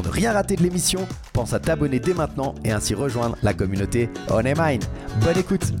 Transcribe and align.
Pour 0.00 0.08
ne 0.08 0.14
rien 0.14 0.32
rater 0.32 0.56
de 0.56 0.62
l'émission, 0.62 1.06
pense 1.34 1.52
à 1.52 1.60
t'abonner 1.60 2.00
dès 2.00 2.14
maintenant 2.14 2.54
et 2.64 2.72
ainsi 2.72 2.94
rejoindre 2.94 3.36
la 3.42 3.52
communauté 3.52 4.08
On 4.30 4.42
Mind. 4.42 4.82
Bonne 5.22 5.36
écoute 5.36 5.74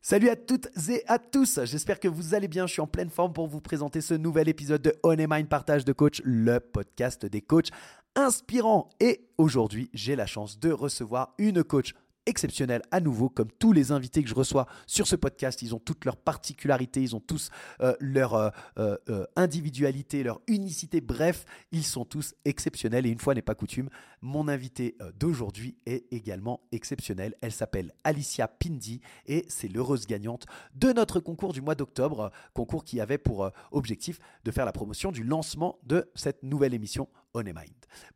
Salut 0.00 0.30
à 0.30 0.36
toutes 0.36 0.68
et 0.88 1.02
à 1.08 1.18
tous, 1.18 1.60
j'espère 1.64 2.00
que 2.00 2.08
vous 2.08 2.32
allez 2.32 2.48
bien, 2.48 2.66
je 2.66 2.72
suis 2.72 2.80
en 2.80 2.86
pleine 2.86 3.10
forme 3.10 3.34
pour 3.34 3.48
vous 3.48 3.60
présenter 3.60 4.00
ce 4.00 4.14
nouvel 4.14 4.48
épisode 4.48 4.80
de 4.80 4.94
On 5.02 5.14
Mind 5.14 5.46
Partage 5.46 5.84
de 5.84 5.92
Coach, 5.92 6.22
le 6.24 6.58
podcast 6.58 7.26
des 7.26 7.42
coachs 7.42 7.68
inspirants. 8.14 8.88
Et 8.98 9.28
aujourd'hui, 9.36 9.90
j'ai 9.92 10.16
la 10.16 10.24
chance 10.24 10.58
de 10.58 10.72
recevoir 10.72 11.34
une 11.36 11.62
coach 11.62 11.92
exceptionnel 12.26 12.82
à 12.90 13.00
nouveau, 13.00 13.28
comme 13.28 13.50
tous 13.58 13.72
les 13.72 13.92
invités 13.92 14.22
que 14.22 14.28
je 14.28 14.34
reçois 14.34 14.66
sur 14.86 15.06
ce 15.06 15.16
podcast. 15.16 15.62
Ils 15.62 15.74
ont 15.74 15.78
toutes 15.78 16.04
leurs 16.04 16.16
particularités, 16.16 17.00
ils 17.00 17.16
ont 17.16 17.20
tous 17.20 17.50
euh, 17.80 17.94
leur 18.00 18.34
euh, 18.34 18.50
euh, 18.78 19.24
individualité, 19.36 20.22
leur 20.22 20.40
unicité. 20.48 21.00
Bref, 21.00 21.44
ils 21.72 21.84
sont 21.84 22.04
tous 22.04 22.34
exceptionnels. 22.44 23.06
Et 23.06 23.10
une 23.10 23.18
fois 23.18 23.34
n'est 23.34 23.42
pas 23.42 23.54
coutume, 23.54 23.88
mon 24.20 24.48
invité 24.48 24.96
d'aujourd'hui 25.18 25.76
est 25.86 26.12
également 26.12 26.60
exceptionnelle. 26.72 27.34
Elle 27.40 27.52
s'appelle 27.52 27.92
Alicia 28.04 28.48
Pindi 28.48 29.00
et 29.26 29.44
c'est 29.48 29.68
l'heureuse 29.68 30.06
gagnante 30.06 30.46
de 30.74 30.92
notre 30.92 31.20
concours 31.20 31.52
du 31.52 31.60
mois 31.60 31.74
d'octobre, 31.74 32.32
concours 32.52 32.84
qui 32.84 33.00
avait 33.00 33.18
pour 33.18 33.50
objectif 33.70 34.18
de 34.44 34.50
faire 34.50 34.64
la 34.64 34.72
promotion 34.72 35.12
du 35.12 35.22
lancement 35.22 35.78
de 35.84 36.10
cette 36.14 36.42
nouvelle 36.42 36.74
émission 36.74 37.08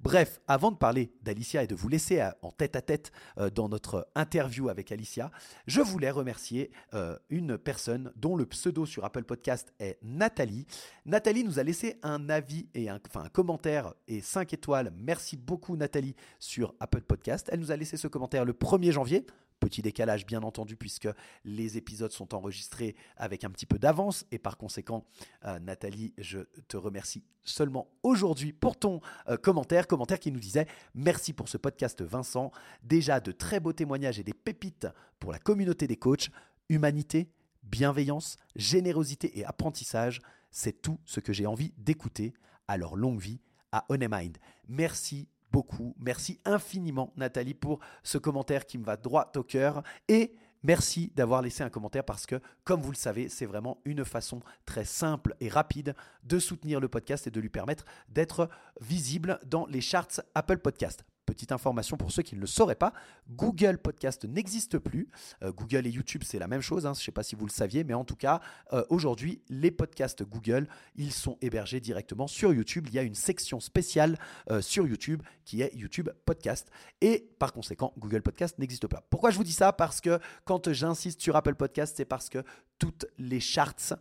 Bref, 0.00 0.40
avant 0.46 0.70
de 0.70 0.76
parler 0.76 1.12
d'Alicia 1.22 1.62
et 1.62 1.66
de 1.66 1.74
vous 1.74 1.88
laisser 1.88 2.22
en 2.42 2.50
tête 2.50 2.76
à 2.76 2.82
tête 2.82 3.12
dans 3.54 3.68
notre 3.68 4.08
interview 4.14 4.68
avec 4.68 4.92
Alicia, 4.92 5.30
je 5.66 5.80
voulais 5.80 6.10
remercier 6.10 6.70
euh, 6.94 7.16
une 7.28 7.58
personne 7.58 8.12
dont 8.16 8.36
le 8.36 8.46
pseudo 8.46 8.86
sur 8.86 9.04
Apple 9.04 9.24
Podcast 9.24 9.72
est 9.78 9.98
Nathalie. 10.02 10.66
Nathalie 11.04 11.44
nous 11.44 11.58
a 11.58 11.62
laissé 11.62 11.98
un 12.02 12.28
avis 12.28 12.68
et 12.74 12.88
un, 12.88 13.00
un 13.14 13.28
commentaire 13.28 13.94
et 14.08 14.20
5 14.20 14.52
étoiles. 14.52 14.92
Merci 14.96 15.36
beaucoup 15.36 15.76
Nathalie 15.76 16.14
sur 16.38 16.74
Apple 16.80 17.02
Podcast. 17.02 17.48
Elle 17.52 17.60
nous 17.60 17.72
a 17.72 17.76
laissé 17.76 17.96
ce 17.96 18.08
commentaire 18.08 18.44
le 18.44 18.52
1er 18.52 18.92
janvier. 18.92 19.26
Petit 19.60 19.82
décalage 19.82 20.26
bien 20.26 20.42
entendu 20.42 20.76
puisque 20.76 21.08
les 21.44 21.76
épisodes 21.76 22.10
sont 22.10 22.34
enregistrés 22.34 22.96
avec 23.16 23.44
un 23.44 23.50
petit 23.50 23.66
peu 23.66 23.78
d'avance. 23.78 24.24
Et 24.32 24.38
par 24.38 24.56
conséquent 24.56 25.04
euh, 25.44 25.58
Nathalie 25.60 26.12
je 26.18 26.40
te 26.68 26.76
remercie 26.76 27.22
seulement 27.44 27.88
aujourd'hui 28.02 28.52
pour 28.52 28.76
ton 28.76 29.00
euh, 29.28 29.36
commentaire, 29.36 29.86
commentaire 29.86 30.18
qui 30.18 30.32
nous 30.32 30.40
disait 30.40 30.66
merci 30.94 31.32
pour 31.32 31.48
ce 31.48 31.56
podcast 31.56 32.02
Vincent, 32.02 32.50
déjà 32.82 33.20
de 33.20 33.32
très 33.32 33.60
beaux 33.60 33.72
témoignages 33.72 34.18
et 34.18 34.24
des 34.24 34.34
pépites 34.34 34.88
pour 35.18 35.32
la 35.32 35.38
communauté 35.38 35.86
des 35.86 35.96
coachs, 35.96 36.30
humanité, 36.68 37.30
bienveillance, 37.62 38.36
générosité 38.56 39.38
et 39.38 39.44
apprentissage, 39.44 40.20
c'est 40.50 40.82
tout 40.82 40.98
ce 41.04 41.20
que 41.20 41.32
j'ai 41.32 41.46
envie 41.46 41.72
d'écouter. 41.78 42.32
Leur 42.76 42.96
longue 42.96 43.20
vie 43.20 43.40
à 43.72 43.84
Mind. 43.90 44.38
Merci 44.68 45.28
beaucoup. 45.52 45.94
Merci 45.98 46.40
infiniment, 46.44 47.12
Nathalie, 47.16 47.54
pour 47.54 47.80
ce 48.02 48.18
commentaire 48.18 48.66
qui 48.66 48.78
me 48.78 48.84
va 48.84 48.96
droit 48.96 49.30
au 49.36 49.42
cœur. 49.42 49.82
Et 50.08 50.34
merci 50.62 51.12
d'avoir 51.14 51.42
laissé 51.42 51.62
un 51.62 51.70
commentaire 51.70 52.04
parce 52.04 52.26
que, 52.26 52.40
comme 52.64 52.80
vous 52.80 52.92
le 52.92 52.96
savez, 52.96 53.28
c'est 53.28 53.46
vraiment 53.46 53.80
une 53.84 54.04
façon 54.04 54.40
très 54.66 54.84
simple 54.84 55.34
et 55.40 55.48
rapide 55.48 55.94
de 56.24 56.38
soutenir 56.38 56.80
le 56.80 56.88
podcast 56.88 57.26
et 57.26 57.30
de 57.30 57.40
lui 57.40 57.50
permettre 57.50 57.84
d'être 58.08 58.48
visible 58.80 59.38
dans 59.46 59.66
les 59.66 59.80
charts 59.80 60.20
Apple 60.34 60.58
Podcast. 60.58 61.04
Petite 61.30 61.52
information 61.52 61.96
pour 61.96 62.10
ceux 62.10 62.24
qui 62.24 62.34
ne 62.34 62.40
le 62.40 62.48
sauraient 62.48 62.74
pas, 62.74 62.92
Google 63.30 63.78
Podcast 63.78 64.24
n'existe 64.24 64.78
plus. 64.78 65.08
Euh, 65.44 65.52
Google 65.52 65.86
et 65.86 65.90
YouTube, 65.90 66.24
c'est 66.24 66.40
la 66.40 66.48
même 66.48 66.60
chose. 66.60 66.86
Hein, 66.86 66.92
je 66.92 66.98
ne 66.98 67.04
sais 67.04 67.12
pas 67.12 67.22
si 67.22 67.36
vous 67.36 67.46
le 67.46 67.52
saviez, 67.52 67.84
mais 67.84 67.94
en 67.94 68.04
tout 68.04 68.16
cas, 68.16 68.40
euh, 68.72 68.82
aujourd'hui, 68.88 69.40
les 69.48 69.70
podcasts 69.70 70.24
Google, 70.24 70.66
ils 70.96 71.12
sont 71.12 71.38
hébergés 71.40 71.78
directement 71.78 72.26
sur 72.26 72.52
YouTube. 72.52 72.88
Il 72.88 72.94
y 72.94 72.98
a 72.98 73.02
une 73.02 73.14
section 73.14 73.60
spéciale 73.60 74.18
euh, 74.50 74.60
sur 74.60 74.88
YouTube 74.88 75.22
qui 75.44 75.62
est 75.62 75.72
YouTube 75.76 76.10
Podcast. 76.24 76.68
Et 77.00 77.30
par 77.38 77.52
conséquent, 77.52 77.94
Google 77.96 78.22
Podcast 78.22 78.58
n'existe 78.58 78.88
pas. 78.88 79.06
Pourquoi 79.08 79.30
je 79.30 79.36
vous 79.36 79.44
dis 79.44 79.52
ça? 79.52 79.72
Parce 79.72 80.00
que 80.00 80.18
quand 80.44 80.72
j'insiste 80.72 81.20
sur 81.20 81.36
Apple 81.36 81.54
Podcast, 81.54 81.94
c'est 81.96 82.04
parce 82.04 82.28
que 82.28 82.42
toutes 82.80 83.06
les 83.18 83.38
charts 83.38 83.94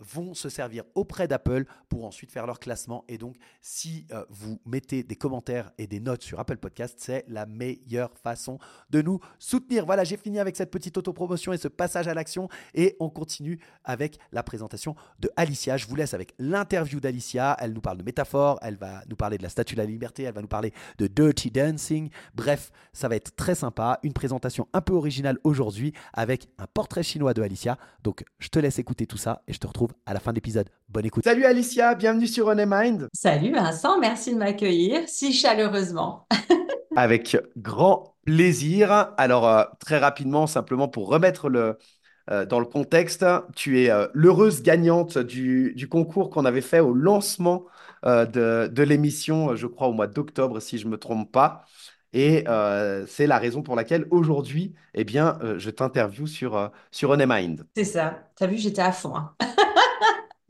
vont 0.00 0.34
se 0.34 0.48
servir 0.48 0.82
auprès 0.96 1.28
d'Apple 1.28 1.66
pour 1.88 2.04
ensuite 2.04 2.32
faire 2.32 2.46
leur 2.46 2.58
classement. 2.58 3.04
Et 3.06 3.18
donc, 3.18 3.36
si 3.60 4.06
vous 4.30 4.60
mettez 4.66 5.04
des 5.04 5.14
commentaires 5.14 5.70
et 5.78 5.86
des 5.86 6.00
notes 6.00 6.22
sur 6.22 6.40
Apple 6.40 6.56
Podcast, 6.56 6.96
c'est 6.98 7.24
la 7.28 7.46
meilleure 7.46 8.16
façon 8.18 8.58
de 8.90 9.02
nous 9.02 9.20
soutenir. 9.38 9.84
Voilà, 9.84 10.04
j'ai 10.04 10.16
fini 10.16 10.40
avec 10.40 10.56
cette 10.56 10.70
petite 10.70 10.96
autopromotion 10.96 11.52
et 11.52 11.58
ce 11.58 11.68
passage 11.68 12.08
à 12.08 12.14
l'action 12.14 12.48
et 12.74 12.96
on 12.98 13.10
continue 13.10 13.60
avec 13.84 14.18
la 14.32 14.42
présentation 14.42 14.96
de 15.20 15.30
Alicia. 15.36 15.76
Je 15.76 15.86
vous 15.86 15.94
laisse 15.94 16.14
avec 16.14 16.34
l'interview 16.38 17.00
d'Alicia. 17.00 17.56
Elle 17.60 17.74
nous 17.74 17.80
parle 17.82 17.98
de 17.98 18.04
métaphores, 18.04 18.58
elle 18.62 18.76
va 18.76 19.02
nous 19.08 19.16
parler 19.16 19.36
de 19.36 19.42
la 19.42 19.50
statue 19.50 19.74
de 19.74 19.80
la 19.80 19.86
liberté, 19.86 20.22
elle 20.22 20.34
va 20.34 20.40
nous 20.40 20.48
parler 20.48 20.72
de 20.96 21.06
Dirty 21.06 21.50
Dancing. 21.50 22.08
Bref, 22.34 22.70
ça 22.94 23.08
va 23.08 23.16
être 23.16 23.36
très 23.36 23.54
sympa. 23.54 23.98
Une 24.02 24.14
présentation 24.14 24.66
un 24.72 24.80
peu 24.80 24.94
originale 24.94 25.38
aujourd'hui 25.44 25.92
avec 26.14 26.48
un 26.58 26.66
portrait 26.66 27.02
chinois 27.02 27.34
de 27.34 27.42
Alicia. 27.42 27.76
Donc, 28.02 28.24
je 28.38 28.48
te 28.48 28.58
laisse 28.58 28.78
écouter 28.78 29.06
tout 29.06 29.16
ça 29.16 29.42
et 29.48 29.52
je 29.52 29.58
te 29.58 29.66
retrouve 29.66 29.92
à 30.06 30.14
la 30.14 30.20
fin 30.20 30.30
de 30.30 30.36
l'épisode. 30.36 30.68
Bonne 30.88 31.04
écoute. 31.04 31.24
Salut 31.24 31.44
Alicia, 31.44 31.94
bienvenue 31.94 32.28
sur 32.28 32.46
On 32.46 32.54
Mind. 32.54 33.08
Salut 33.12 33.52
Vincent, 33.52 33.98
merci 33.98 34.32
de 34.32 34.38
m'accueillir 34.38 35.02
si 35.08 35.32
chaleureusement. 35.32 36.26
Avec 36.96 37.36
grand 37.56 38.14
plaisir. 38.24 39.12
Alors, 39.16 39.48
euh, 39.48 39.64
très 39.80 39.98
rapidement, 39.98 40.46
simplement 40.46 40.88
pour 40.88 41.08
remettre 41.08 41.48
le, 41.48 41.76
euh, 42.30 42.46
dans 42.46 42.60
le 42.60 42.66
contexte, 42.66 43.24
tu 43.56 43.82
es 43.82 43.90
euh, 43.90 44.06
l'heureuse 44.14 44.62
gagnante 44.62 45.18
du, 45.18 45.74
du 45.74 45.88
concours 45.88 46.30
qu'on 46.30 46.44
avait 46.44 46.60
fait 46.60 46.80
au 46.80 46.94
lancement 46.94 47.64
de, 48.04 48.68
de 48.68 48.82
l'émission, 48.84 49.56
je 49.56 49.66
crois, 49.66 49.88
au 49.88 49.92
mois 49.92 50.06
d'octobre, 50.06 50.60
si 50.60 50.78
je 50.78 50.86
ne 50.86 50.92
me 50.92 50.98
trompe 50.98 51.32
pas. 51.32 51.64
Et 52.12 52.44
c'est 53.06 53.26
la 53.26 53.38
raison 53.38 53.62
pour 53.62 53.76
laquelle 53.76 54.06
aujourd'hui, 54.10 54.74
eh 54.94 55.04
bien, 55.04 55.38
je 55.58 55.70
t'interview 55.70 56.26
sur, 56.26 56.70
sur 56.90 57.10
On 57.10 57.16
Mind. 57.18 57.66
C'est 57.76 57.84
ça. 57.84 58.18
Tu 58.36 58.44
as 58.44 58.46
vu, 58.46 58.56
j'étais 58.56 58.82
à 58.82 58.92
fond. 58.92 59.14
Hein. 59.16 59.34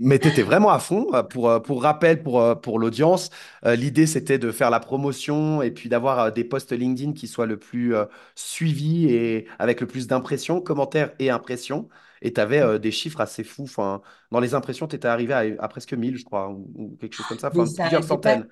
Mais 0.01 0.19
tu 0.21 0.29
étais 0.29 0.43
vraiment 0.43 0.71
à 0.71 0.79
fond. 0.79 1.09
Euh, 1.15 1.23
pour, 1.23 1.51
euh, 1.51 1.59
pour 1.61 1.83
rappel, 1.83 2.23
pour, 2.23 2.41
euh, 2.41 2.55
pour 2.55 2.79
l'audience, 2.79 3.31
l'idée, 3.65 4.07
c'était 4.07 4.39
de 4.39 4.53
faire 4.53 4.71
la 4.71 4.81
promotion 4.81 5.63
et 5.63 5.71
puis 5.71 5.89
d'avoir 5.89 6.33
des 6.33 6.45
posts 6.45 6.73
LinkedIn 6.73 7.13
qui 7.13 7.27
soient 7.27 7.47
le 7.47 7.59
plus 7.59 7.95
suivis 8.35 9.13
et 9.13 9.47
avec 9.59 9.81
le 9.81 9.87
plus 9.87 10.07
d'impressions, 10.07 10.61
commentaires 10.61 11.13
et 11.19 11.31
impressions. 11.31 11.89
Et 12.23 12.33
tu 12.33 12.41
avais 12.41 12.79
des 12.79 12.91
chiffres 12.91 13.21
assez 13.21 13.45
fous. 13.45 13.65
Enfin, 13.65 14.01
dans 14.31 14.41
les 14.41 14.55
impressions, 14.55 14.87
tu 14.89 14.97
étais 14.97 15.09
arrivé 15.09 15.57
à, 15.59 15.69
presque 15.69 15.93
1000, 15.95 16.17
je 16.17 16.25
crois, 16.25 16.51
ou, 16.51 16.97
quelque 17.01 17.15
chose 17.15 17.27
comme 17.27 17.39
ça. 17.39 17.49
Enfin, 17.49 17.65
plusieurs 17.65 18.05
centaines. 18.05 18.49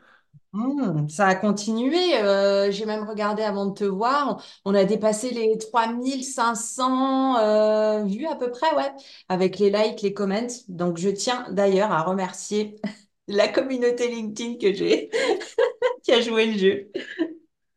Hmm, 0.53 1.09
ça 1.09 1.27
a 1.27 1.35
continué. 1.35 2.17
Euh, 2.19 2.71
j'ai 2.71 2.87
même 2.87 3.05
regardé 3.09 3.43
avant 3.43 3.67
de 3.67 3.75
te 3.75 3.85
voir. 3.85 4.43
On 4.65 4.75
a 4.75 4.85
dépassé 4.85 5.31
les 5.31 5.59
3500 5.59 7.39
euh, 7.39 8.05
vues 8.05 8.27
à 8.27 8.37
peu 8.37 8.51
près, 8.51 8.75
ouais, 8.75 8.91
avec 9.29 9.59
les 9.59 9.71
likes, 9.71 10.03
les 10.03 10.15
comments. 10.15 10.47
Donc, 10.69 10.99
je 10.99 11.11
tiens 11.11 11.47
d'ailleurs 11.51 11.93
à 11.93 12.03
remercier 12.03 12.77
la 13.29 13.49
communauté 13.49 14.09
LinkedIn 14.09 14.57
que 14.59 14.73
j'ai, 14.73 15.11
qui 16.03 16.13
a 16.13 16.21
joué 16.21 16.47
le 16.47 16.59
jeu. 16.59 16.91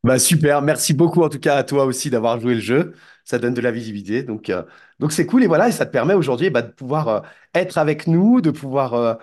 Bah 0.04 0.18
super, 0.18 0.62
merci 0.62 0.94
beaucoup 0.94 1.24
en 1.24 1.30
tout 1.30 1.40
cas 1.40 1.58
à 1.58 1.64
toi 1.64 1.84
aussi 1.84 2.10
d'avoir 2.10 2.40
joué 2.40 2.56
le 2.56 2.62
jeu. 2.62 2.94
Ça 3.26 3.38
donne 3.38 3.54
de 3.54 3.62
la 3.62 3.72
visibilité, 3.72 4.24
donc 4.24 4.50
euh, 4.50 4.64
donc 5.00 5.12
c'est 5.12 5.26
cool 5.26 5.44
et 5.44 5.48
voilà 5.48 5.68
et 5.68 5.72
ça 5.74 5.86
te 5.86 5.92
permet 5.92 6.14
aujourd'hui 6.14 6.50
bah, 6.50 6.62
de 6.62 6.72
pouvoir 6.72 7.24
être 7.54 7.78
avec 7.78 8.08
nous, 8.08 8.40
de 8.42 8.50
pouvoir 8.50 8.94
euh, 8.94 9.16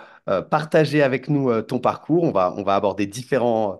partager 0.43 1.02
avec 1.02 1.28
nous 1.28 1.50
euh, 1.50 1.62
ton 1.62 1.78
parcours. 1.78 2.25
On 2.25 2.32
va, 2.32 2.55
on 2.56 2.62
va 2.62 2.75
aborder 2.76 3.06
différents 3.06 3.78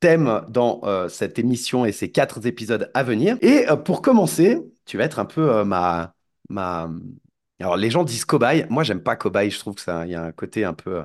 thèmes 0.00 0.42
dans 0.48 0.80
euh, 0.84 1.08
cette 1.08 1.38
émission 1.38 1.84
et 1.84 1.92
ces 1.92 2.10
quatre 2.10 2.44
épisodes 2.46 2.90
à 2.94 3.02
venir. 3.02 3.36
Et 3.42 3.66
pour 3.84 4.02
commencer, 4.02 4.60
tu 4.84 4.98
vas 4.98 5.04
être 5.04 5.18
un 5.18 5.24
peu 5.24 5.64
ma, 5.64 6.14
ma... 6.48 6.88
Alors 7.60 7.76
les 7.76 7.90
gens 7.90 8.04
disent 8.04 8.24
cobaye. 8.24 8.66
Moi, 8.70 8.84
j'aime 8.84 9.02
pas 9.02 9.16
cobaye. 9.16 9.50
Je 9.50 9.58
trouve 9.58 9.74
que 9.74 9.80
ça, 9.80 10.04
il 10.06 10.12
y 10.12 10.14
a 10.14 10.22
un 10.22 10.32
côté 10.32 10.64
un 10.64 10.74
peu 10.74 11.04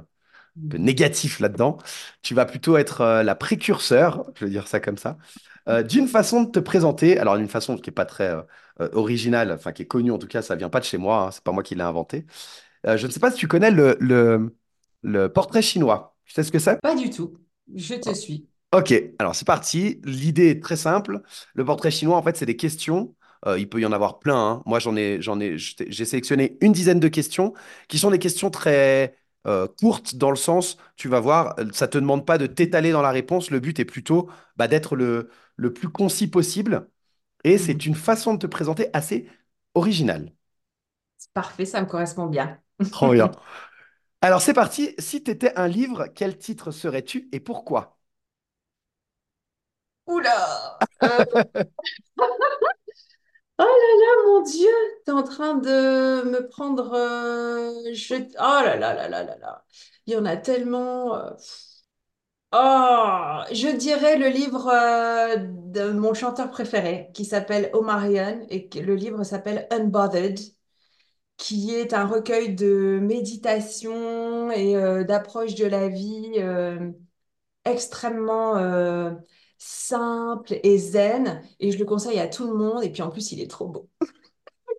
négatif 0.57 1.39
là-dedans. 1.39 1.77
Tu 2.21 2.33
vas 2.35 2.45
plutôt 2.45 2.77
être 2.77 3.01
euh, 3.01 3.23
la 3.23 3.35
précurseur, 3.35 4.29
je 4.35 4.45
vais 4.45 4.51
dire 4.51 4.67
ça 4.67 4.79
comme 4.79 4.97
ça, 4.97 5.17
euh, 5.69 5.83
d'une 5.83 6.07
façon 6.07 6.43
de 6.43 6.51
te 6.51 6.59
présenter. 6.59 7.17
Alors, 7.17 7.38
d'une 7.38 7.47
façon 7.47 7.77
qui 7.77 7.89
n'est 7.89 7.93
pas 7.93 8.05
très 8.05 8.29
euh, 8.29 8.41
euh, 8.81 8.89
originale, 8.93 9.51
enfin 9.51 9.71
qui 9.71 9.83
est 9.83 9.88
connue 9.88 10.11
en 10.11 10.17
tout 10.17 10.27
cas, 10.27 10.41
ça 10.41 10.55
vient 10.55 10.69
pas 10.69 10.79
de 10.79 10.85
chez 10.85 10.97
moi, 10.97 11.27
hein, 11.27 11.31
c'est 11.31 11.43
pas 11.43 11.51
moi 11.51 11.63
qui 11.63 11.75
l'ai 11.75 11.83
inventé. 11.83 12.25
Euh, 12.88 12.97
je 12.97 13.07
ne 13.07 13.11
sais 13.11 13.19
pas 13.19 13.31
si 13.31 13.38
tu 13.38 13.47
connais 13.47 13.71
le, 13.71 13.97
le, 13.99 14.55
le 15.01 15.30
portrait 15.31 15.62
chinois. 15.62 16.15
Tu 16.25 16.33
sais 16.33 16.44
ce 16.44 16.51
que 16.51 16.59
c'est? 16.59 16.80
Pas 16.81 16.95
du 16.95 17.09
tout. 17.09 17.38
Je 17.74 17.95
te 17.95 18.13
suis. 18.13 18.48
Ok, 18.74 18.94
alors 19.19 19.36
c'est 19.36 19.45
parti. 19.45 20.00
L'idée 20.06 20.50
est 20.50 20.63
très 20.63 20.77
simple. 20.77 21.21
Le 21.53 21.65
portrait 21.65 21.92
chinois, 21.92 22.15
en 22.18 22.24
fait, 22.24 22.38
c'est 22.38 22.45
des 22.45 22.56
questions. 22.56 23.13
Euh, 23.45 23.59
il 23.59 23.68
peut 23.68 23.81
y 23.81 23.86
en 23.86 23.92
avoir 23.92 24.19
plein. 24.19 24.36
hein. 24.38 24.63
Moi, 24.65 24.80
j'en 24.80 24.95
ai, 24.95 25.21
j'en 25.21 25.39
ai, 25.42 25.57
j'ai 25.57 26.06
sélectionné 26.06 26.57
une 26.62 26.71
dizaine 26.71 27.00
de 27.00 27.07
questions 27.09 27.53
qui 27.89 27.98
sont 28.00 28.12
des 28.12 28.19
questions 28.19 28.50
très 28.50 29.18
euh, 29.45 29.68
courtes 29.81 30.15
dans 30.15 30.30
le 30.30 30.36
sens, 30.38 30.77
tu 30.95 31.07
vas 31.09 31.19
voir, 31.19 31.56
euh, 31.59 31.65
ça 31.74 31.88
te 31.88 31.98
demande 31.98 32.25
pas 32.27 32.38
de 32.38 32.45
t'étaler 32.45 32.92
dans 32.92 33.01
la 33.01 33.09
réponse. 33.12 33.50
Le 33.51 33.59
but 33.59 33.80
est 33.80 33.86
plutôt 33.86 34.30
bah, 34.56 34.68
d'être 34.68 34.95
le, 34.95 35.30
le 35.57 35.74
plus 35.74 35.89
concis 35.89 36.27
possible. 36.30 36.88
Et 37.45 37.57
c'est 37.57 37.74
Mhm. 37.74 37.88
une 37.88 37.95
façon 37.95 38.33
de 38.36 38.39
te 38.39 38.48
présenter 38.48 38.89
assez 38.94 39.30
originale. 39.75 40.33
C'est 41.18 41.31
Parfait, 41.33 41.65
ça 41.65 41.81
me 41.81 41.86
correspond 41.88 42.25
bien. 42.27 42.62
Trop 42.89 43.12
bien. 43.13 43.31
Alors 44.21 44.41
c'est 44.41 44.53
parti. 44.56 44.95
Si 45.00 45.21
tu 45.23 45.29
étais 45.31 45.53
un 45.59 45.68
livre, 45.68 46.07
quel 46.15 46.38
titre 46.39 46.71
serais-tu 46.71 47.29
et 47.31 47.39
pourquoi? 47.39 48.00
Oula! 50.06 50.77
Euh, 51.03 51.25
oh 53.59 53.63
là 53.63 53.65
là, 53.68 54.23
mon 54.27 54.41
Dieu! 54.44 54.69
T'es 55.06 55.12
en 55.12 55.23
train 55.23 55.56
de 55.56 56.23
me 56.29 56.47
prendre... 56.47 56.94
euh, 56.94 57.94
je... 57.94 58.15
Oh 58.15 58.65
là 58.65 58.75
là 58.77 58.94
là 58.94 59.07
là 59.09 59.23
là 59.23 59.38
là! 59.38 59.65
Il 60.06 60.13
y 60.13 60.18
en 60.18 60.25
a 60.25 60.38
tellement... 60.38 61.15
euh, 61.15 61.31
Oh! 62.53 63.44
Je 63.53 63.69
dirais 63.77 64.17
le 64.17 64.27
livre 64.27 64.67
de 65.38 65.91
mon 65.91 66.13
chanteur 66.13 66.50
préféré 66.51 67.09
qui 67.13 67.24
s'appelle 67.25 67.69
Omarion 67.74 68.45
et 68.50 68.67
que 68.67 68.79
le 68.79 68.95
livre 68.95 69.24
s'appelle 69.24 69.67
Unbothered, 69.71 70.38
qui 71.41 71.73
est 71.75 71.93
un 71.93 72.05
recueil 72.05 72.55
de 72.55 72.99
méditation 73.01 74.51
et 74.51 74.75
euh, 74.77 75.03
d'approche 75.03 75.55
de 75.55 75.65
la 75.65 75.89
vie. 75.89 76.33
euh, 76.38 76.91
extrêmement 77.65 78.57
euh, 78.57 79.11
simple 79.59 80.55
et 80.63 80.77
zen 80.79 81.41
et 81.59 81.71
je 81.71 81.79
le 81.79 81.85
conseille 81.85 82.19
à 82.19 82.27
tout 82.27 82.47
le 82.47 82.55
monde 82.55 82.83
et 82.83 82.91
puis 82.91 83.01
en 83.03 83.09
plus 83.11 83.31
il 83.33 83.41
est 83.41 83.49
trop 83.51 83.67
beau. 83.67 83.89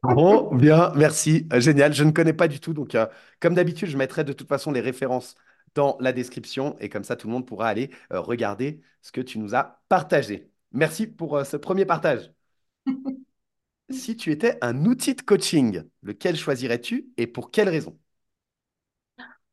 Bon, 0.02 0.52
bien, 0.54 0.92
merci. 0.96 1.46
Euh, 1.52 1.60
Génial. 1.60 1.92
Je 1.94 2.02
ne 2.04 2.10
connais 2.10 2.32
pas 2.32 2.48
du 2.48 2.58
tout. 2.60 2.74
Donc, 2.74 2.94
euh, 2.94 3.06
comme 3.40 3.54
d'habitude, 3.54 3.88
je 3.88 3.96
mettrai 3.96 4.24
de 4.24 4.32
toute 4.32 4.48
façon 4.48 4.72
les 4.72 4.80
références 4.80 5.36
dans 5.74 5.96
la 6.00 6.12
description 6.12 6.76
et 6.80 6.88
comme 6.88 7.04
ça, 7.04 7.16
tout 7.16 7.28
le 7.28 7.32
monde 7.32 7.46
pourra 7.46 7.68
aller 7.68 7.90
regarder 8.10 8.82
ce 9.00 9.12
que 9.12 9.20
tu 9.20 9.38
nous 9.38 9.54
as 9.54 9.80
partagé. 9.88 10.50
Merci 10.72 11.06
pour 11.06 11.44
ce 11.46 11.56
premier 11.56 11.86
partage. 11.86 12.32
Si 13.92 14.16
tu 14.16 14.32
étais 14.32 14.58
un 14.62 14.84
outil 14.86 15.14
de 15.14 15.22
coaching, 15.22 15.82
lequel 16.02 16.36
choisirais-tu 16.36 17.10
et 17.16 17.26
pour 17.26 17.50
quelle 17.50 17.68
raison? 17.68 17.98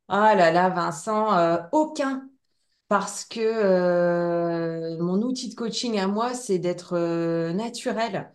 Ah 0.07 0.33
là 0.35 0.51
là, 0.51 0.69
Vincent, 0.69 1.33
euh, 1.37 1.57
aucun. 1.71 2.29
Parce 2.89 3.25
que 3.25 3.39
euh, 3.41 4.97
mon 5.01 5.21
outil 5.23 5.49
de 5.49 5.55
coaching 5.55 5.99
à 5.99 6.07
moi, 6.07 6.33
c'est 6.35 6.59
d'être 6.59 6.93
euh, 6.97 7.53
naturel. 7.53 8.33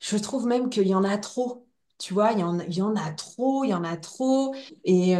Je 0.00 0.16
trouve 0.18 0.46
même 0.46 0.70
qu'il 0.70 0.88
y 0.88 0.94
en 0.94 1.04
a 1.04 1.18
trop. 1.18 1.66
Tu 1.98 2.14
vois, 2.14 2.32
il 2.32 2.40
y 2.40 2.42
en, 2.44 2.60
il 2.60 2.74
y 2.76 2.82
en 2.82 2.96
a 2.96 3.12
trop, 3.12 3.64
il 3.64 3.70
y 3.70 3.74
en 3.74 3.84
a 3.84 3.96
trop. 3.98 4.54
Et 4.84 5.16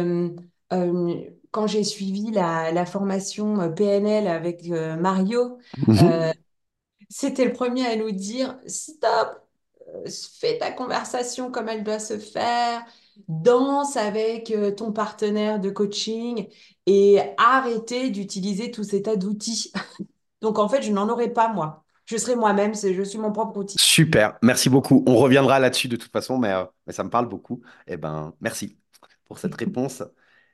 quand 1.51 1.67
j'ai 1.67 1.83
suivi 1.83 2.31
la, 2.31 2.71
la 2.71 2.85
formation 2.85 3.71
PNL 3.73 4.27
avec 4.27 4.67
Mario, 4.67 5.57
Mhm. 5.77 6.35
c'était 7.09 7.45
le 7.45 7.53
premier 7.53 7.85
à 7.87 7.95
nous 7.95 8.11
dire, 8.11 8.57
stop, 8.67 9.44
fais 10.39 10.57
ta 10.57 10.71
conversation 10.71 11.51
comme 11.51 11.69
elle 11.69 11.83
doit 11.83 11.99
se 11.99 12.17
faire, 12.17 12.85
danse 13.27 13.97
avec 13.97 14.51
euh, 14.51 14.71
ton 14.71 14.91
partenaire 14.91 15.59
de 15.59 15.69
coaching 15.69 16.47
et 16.85 17.19
arrêtez 17.37 18.09
d'utiliser 18.09 18.71
tous 18.71 18.83
ces 18.83 19.01
tas 19.01 19.15
d'outils. 19.15 19.71
Donc 20.41 20.59
en 20.59 20.69
fait, 20.69 20.81
je 20.81 20.91
n'en 20.91 21.09
aurais 21.09 21.29
pas 21.29 21.47
moi. 21.47 21.83
Je 22.05 22.17
serai 22.17 22.35
moi-même, 22.35 22.75
je 22.75 23.01
suis 23.03 23.17
mon 23.17 23.31
propre 23.31 23.57
outil. 23.57 23.77
Super, 23.79 24.37
merci 24.43 24.69
beaucoup. 24.69 25.03
On 25.07 25.15
reviendra 25.15 25.59
là-dessus 25.59 25.87
de 25.87 25.95
toute 25.95 26.11
façon, 26.11 26.37
mais, 26.37 26.51
euh, 26.51 26.63
mais 26.85 26.93
ça 26.93 27.03
me 27.03 27.09
parle 27.09 27.27
beaucoup. 27.27 27.61
Eh 27.87 27.97
ben, 27.97 28.33
merci 28.41 28.77
pour 29.25 29.39
cette 29.39 29.55
réponse. 29.55 30.03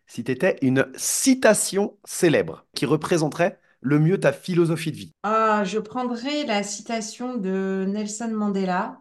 Si 0.08 0.24
tu 0.24 0.32
étais 0.32 0.58
une 0.62 0.88
citation 0.96 1.98
célèbre 2.06 2.66
qui 2.74 2.86
représenterait 2.86 3.60
le 3.82 4.00
mieux 4.00 4.20
ta 4.20 4.32
philosophie 4.32 4.92
de 4.92 4.98
vie? 4.98 5.14
Ah, 5.24 5.64
je 5.66 5.80
prendrai 5.80 6.46
la 6.46 6.64
citation 6.64 7.36
de 7.36 7.86
Nelson 7.88 8.32
Mandela. 8.32 9.00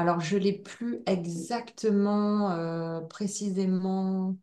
Alors, 0.00 0.20
je 0.20 0.38
l'ai 0.38 0.54
plus 0.54 1.02
exactement, 1.04 2.52
euh, 2.52 3.02
précisément 3.02 4.34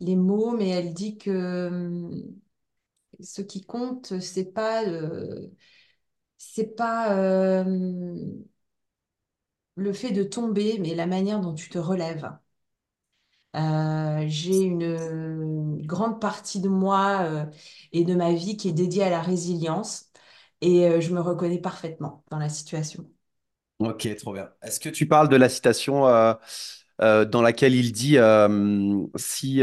les 0.00 0.16
mots, 0.16 0.56
mais 0.56 0.70
elle 0.70 0.92
dit 0.92 1.16
que 1.18 2.10
ce 3.20 3.42
qui 3.42 3.62
compte, 3.64 4.18
c'est 4.20 4.52
pas, 4.52 4.84
euh, 4.86 5.48
pas 6.76 7.14
euh, 7.16 7.64
le 9.76 9.92
fait 9.92 10.10
de 10.10 10.24
tomber, 10.24 10.78
mais 10.80 10.94
la 10.96 11.06
manière 11.06 11.40
dont 11.40 11.54
tu 11.54 11.68
te 11.70 11.78
relèves. 11.78 12.28
J'ai 14.26 14.60
une, 14.62 15.82
grande 15.86 16.20
partie 16.20 16.60
de 16.60 16.68
moi 16.68 17.46
et 17.92 18.04
de 18.04 18.14
ma 18.14 18.32
vie 18.32 18.56
qui 18.56 18.68
est 18.68 18.72
dédiée 18.72 19.04
à 19.04 19.10
la 19.10 19.20
résilience 19.22 20.10
et 20.60 21.00
je 21.00 21.12
me 21.14 21.20
reconnais 21.20 21.60
parfaitement 21.60 22.24
dans 22.30 22.38
la 22.38 22.48
situation. 22.48 23.08
Ok, 23.84 24.08
trop 24.16 24.32
bien. 24.32 24.50
Est-ce 24.62 24.80
que 24.80 24.88
tu 24.88 25.06
parles 25.06 25.28
de 25.28 25.36
la 25.36 25.48
citation 25.48 26.06
euh, 26.08 26.32
euh, 27.02 27.24
dans 27.24 27.42
laquelle 27.42 27.74
il 27.74 27.92
dit 27.92 28.16
euh, 28.18 29.04
si, 29.16 29.62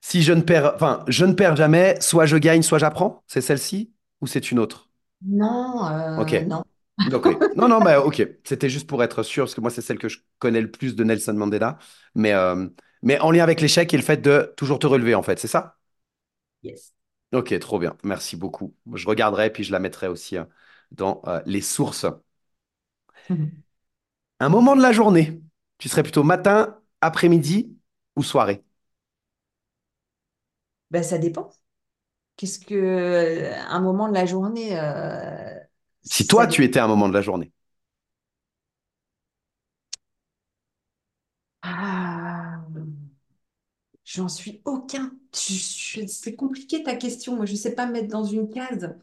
si 0.00 0.22
je 0.22 0.32
ne 0.32 0.42
perds, 0.42 0.72
enfin, 0.74 1.04
je 1.08 1.24
ne 1.24 1.32
perds 1.34 1.56
jamais, 1.56 2.00
soit 2.00 2.26
je 2.26 2.36
gagne, 2.36 2.62
soit 2.62 2.78
j'apprends? 2.78 3.22
C'est 3.26 3.40
celle-ci 3.40 3.92
ou 4.20 4.26
c'est 4.26 4.50
une 4.50 4.58
autre? 4.58 4.88
Non, 5.22 5.84
Ok. 6.16 6.34
euh, 6.34 6.44
non. 6.44 6.62
Non, 7.54 7.68
non, 7.68 7.80
mais 7.80 7.96
ok. 7.96 8.22
C'était 8.44 8.68
juste 8.70 8.86
pour 8.88 9.02
être 9.02 9.22
sûr, 9.22 9.44
parce 9.44 9.54
que 9.54 9.60
moi, 9.60 9.70
c'est 9.70 9.82
celle 9.82 9.98
que 9.98 10.08
je 10.08 10.18
connais 10.38 10.60
le 10.60 10.70
plus 10.70 10.94
de 10.96 11.04
Nelson 11.04 11.34
Mandela. 11.34 11.78
Mais, 12.14 12.32
euh, 12.34 12.68
mais 13.02 13.18
en 13.20 13.30
lien 13.30 13.42
avec 13.42 13.60
l'échec 13.60 13.92
et 13.94 13.96
le 13.96 14.02
fait 14.02 14.18
de 14.18 14.52
toujours 14.56 14.78
te 14.78 14.86
relever, 14.86 15.14
en 15.14 15.22
fait, 15.22 15.38
c'est 15.38 15.48
ça? 15.48 15.78
Yes. 16.62 16.92
Ok, 17.32 17.56
trop 17.60 17.78
bien. 17.78 17.96
Merci 18.02 18.36
beaucoup. 18.36 18.74
Je 18.94 19.06
regarderai, 19.06 19.50
puis 19.52 19.62
je 19.64 19.70
la 19.72 19.78
mettrai 19.78 20.08
aussi 20.08 20.36
euh, 20.36 20.44
dans 20.92 21.22
euh, 21.26 21.40
les 21.46 21.60
sources. 21.62 22.06
Un 24.40 24.48
moment 24.48 24.76
de 24.76 24.82
la 24.82 24.92
journée, 24.92 25.40
tu 25.78 25.88
serais 25.88 26.02
plutôt 26.02 26.22
matin, 26.24 26.78
après-midi 27.00 27.76
ou 28.16 28.22
soirée? 28.22 28.62
Ben, 30.90 31.02
ça 31.02 31.18
dépend. 31.18 31.50
Qu'est-ce 32.36 32.60
que 32.60 32.74
euh, 32.74 33.54
un 33.68 33.80
moment 33.80 34.08
de 34.08 34.14
la 34.14 34.26
journée, 34.26 34.78
euh, 34.80 35.58
Si 36.02 36.26
toi, 36.26 36.46
tu 36.46 36.62
étais 36.64 36.78
un 36.78 36.86
moment 36.88 37.08
de 37.08 37.14
la 37.14 37.22
journée. 37.22 37.52
Ah, 41.62 42.60
j'en 44.04 44.28
suis 44.28 44.60
aucun. 44.64 45.12
C'est 45.32 46.34
compliqué 46.36 46.82
ta 46.82 46.96
question. 46.96 47.36
Moi, 47.36 47.46
je 47.46 47.54
sais 47.54 47.74
pas 47.74 47.86
me 47.86 47.92
mettre 47.92 48.08
dans 48.08 48.24
une 48.24 48.50
case. 48.50 48.94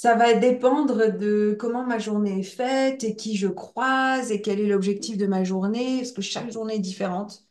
Ça 0.00 0.14
va 0.14 0.32
dépendre 0.32 1.14
de 1.14 1.54
comment 1.60 1.84
ma 1.84 1.98
journée 1.98 2.40
est 2.40 2.42
faite 2.42 3.04
et 3.04 3.14
qui 3.16 3.36
je 3.36 3.48
croise 3.48 4.32
et 4.32 4.40
quel 4.40 4.58
est 4.58 4.66
l'objectif 4.66 5.18
de 5.18 5.26
ma 5.26 5.44
journée, 5.44 5.98
parce 5.98 6.12
que 6.12 6.22
chaque 6.22 6.50
journée 6.50 6.76
est 6.76 6.78
différente. 6.78 7.44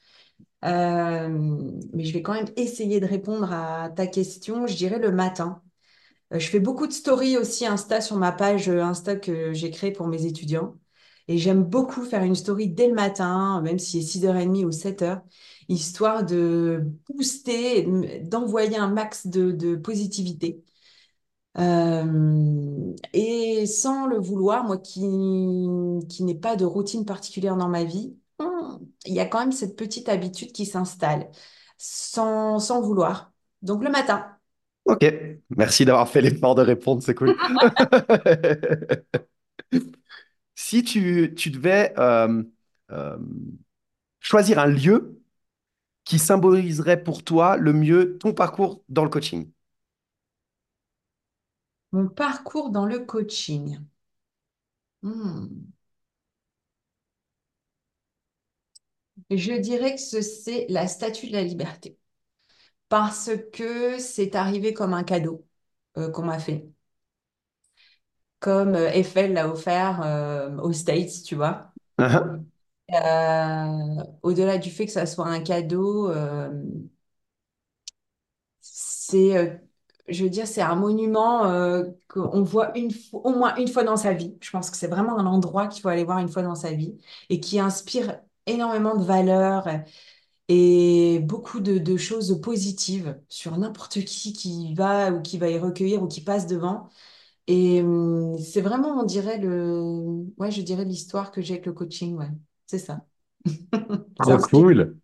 Euh, 0.66 1.30
mais 1.94 2.06
je 2.06 2.12
vais 2.14 2.24
quand 2.24 2.34
même 2.34 2.50
essayer 2.56 3.00
de 3.00 3.06
répondre 3.06 3.54
à 3.54 3.92
ta 3.92 4.08
question, 4.08 4.66
je 4.66 4.76
dirais 4.76 4.98
le 4.98 5.12
matin. 5.12 5.62
Euh, 6.34 6.40
je 6.40 6.50
fais 6.50 6.60
beaucoup 6.60 6.88
de 6.88 6.94
stories 6.94 7.38
aussi 7.38 7.68
Insta 7.68 8.02
sur 8.02 8.18
ma 8.18 8.32
page 8.32 8.70
euh, 8.70 8.84
Insta 8.84 9.16
que 9.16 9.54
j'ai 9.54 9.72
créée 9.72 9.92
pour 9.92 10.08
mes 10.08 10.26
étudiants. 10.26 10.76
Et 11.28 11.38
j'aime 11.38 11.64
beaucoup 11.64 12.04
faire 12.04 12.24
une 12.24 12.36
story 12.36 12.70
dès 12.70 12.88
le 12.88 12.96
matin, 12.96 13.62
même 13.62 13.80
si 13.80 14.04
c'est 14.04 14.20
6h30 14.20 14.66
ou 14.66 14.72
sept 14.72 15.04
heures, 15.04 15.22
histoire 15.70 16.26
de 16.26 16.84
booster, 17.10 17.88
d'envoyer 18.24 18.78
un 18.78 18.90
max 18.90 19.28
de 19.28 19.76
positivité. 19.76 20.64
Et 23.14 23.66
sans 23.66 24.08
le 24.08 24.18
vouloir, 24.18 24.64
moi 24.64 24.78
qui, 24.78 25.02
qui 26.10 26.24
n'ai 26.24 26.36
pas 26.36 26.56
de 26.56 26.66
routine 26.66 27.06
particulière 27.06 27.58
dans 27.58 27.68
ma 27.70 27.84
vie, 27.84 28.16
hum, 28.40 28.80
il 29.06 29.14
y 29.14 29.20
a 29.20 29.26
quand 29.26 29.40
même 29.40 29.52
cette 29.52 29.76
petite 29.76 30.10
habitude 30.10 30.52
qui 30.52 30.66
s'installe 30.66 31.30
sans, 31.78 32.60
sans 32.60 32.82
vouloir. 32.82 33.32
Donc 33.62 33.84
le 33.84 33.90
matin. 33.90 34.26
Ok, 34.86 35.06
merci 35.56 35.86
d'avoir 35.86 36.10
fait 36.10 36.22
l'effort 36.22 36.56
de 36.56 36.62
répondre, 36.64 37.04
c'est 37.04 37.14
cool. 37.14 37.36
Si 40.56 40.84
tu, 40.84 41.34
tu 41.36 41.50
devais 41.52 41.94
choisir 44.20 44.60
un 44.60 44.68
lieu 44.68 45.22
qui 46.06 46.20
symboliserait 46.20 47.04
pour 47.04 47.24
toi 47.24 47.58
le 47.58 47.74
mieux 47.74 48.18
ton 48.20 48.34
parcours 48.34 48.84
dans 48.90 49.04
le 49.04 49.10
coaching 49.10 49.50
Mon 51.92 52.08
parcours 52.10 52.72
dans 52.72 52.88
le 52.88 52.98
coaching. 53.06 53.78
Hmm. 55.02 55.72
Je 59.32 59.54
dirais 59.54 59.96
que 59.96 60.22
c'est 60.22 60.66
la 60.70 60.88
statue 60.88 61.28
de 61.28 61.34
la 61.34 61.44
liberté. 61.44 61.98
Parce 62.90 63.32
que 63.54 64.00
c'est 64.00 64.36
arrivé 64.36 64.74
comme 64.74 64.94
un 64.94 65.04
cadeau 65.04 65.46
euh, 65.98 66.12
qu'on 66.12 66.24
m'a 66.24 66.40
fait. 66.40 66.68
Comme 68.40 68.76
euh, 68.76 68.90
Eiffel 68.94 69.34
l'a 69.34 69.50
offert 69.50 70.02
euh, 70.04 70.56
aux 70.58 70.74
States, 70.74 71.24
tu 71.26 71.36
vois. 71.36 71.72
uh 72.00 72.34
au-delà 74.24 74.58
du 74.58 74.72
fait 74.72 74.86
que 74.86 74.92
ça 74.92 75.06
soit 75.06 75.28
un 75.28 75.42
cadeau, 75.42 76.12
c'est, 78.62 79.60
je 80.10 80.24
veux 80.24 80.30
dire, 80.30 80.48
c'est 80.48 80.62
un 80.62 80.76
monument 80.76 81.84
qu'on 82.08 82.44
voit 82.44 82.78
une 82.78 82.92
au 83.14 83.32
moins 83.32 83.56
une 83.56 83.68
fois 83.68 83.84
dans 83.84 83.98
sa 83.98 84.14
vie. 84.14 84.36
Je 84.42 84.50
pense 84.52 84.70
que 84.70 84.78
c'est 84.78 84.88
vraiment 84.88 85.18
un 85.18 85.26
endroit 85.26 85.68
qu'il 85.68 85.82
faut 85.82 85.90
aller 85.90 86.04
voir 86.04 86.20
une 86.20 86.30
fois 86.30 86.42
dans 86.44 86.56
sa 86.56 86.72
vie 86.72 86.98
et 87.30 87.40
qui 87.40 87.60
inspire 87.60 88.20
énormément 88.46 88.96
de 88.98 89.04
valeurs 89.04 89.68
et 90.50 91.20
beaucoup 91.24 91.60
de, 91.60 91.98
choses 91.98 92.42
positives 92.42 93.20
sur 93.30 93.58
n'importe 93.58 94.04
qui 94.06 94.34
qui 94.34 94.74
va 94.74 95.12
ou 95.12 95.22
qui 95.22 95.38
va 95.38 95.50
y 95.50 95.60
recueillir 95.60 96.02
ou 96.04 96.08
qui 96.08 96.22
passe 96.22 96.48
devant. 96.48 96.90
Et 97.48 97.82
hum, 97.82 98.38
c'est 98.40 98.62
vraiment, 98.62 99.00
on 99.00 99.04
dirait 99.04 99.38
le, 99.40 99.82
ouais, 100.38 100.52
je 100.52 100.62
dirais 100.62 100.86
l'histoire 100.86 101.32
que 101.32 101.42
j'ai 101.42 101.56
avec 101.56 101.66
le 101.68 101.74
coaching, 101.74 102.18
ouais, 102.18 102.30
c'est 102.68 102.80
ça. 102.80 103.06
C'est 103.46 103.54
Trop 104.16 104.32
inspirant. 104.34 104.64
cool. 104.64 104.98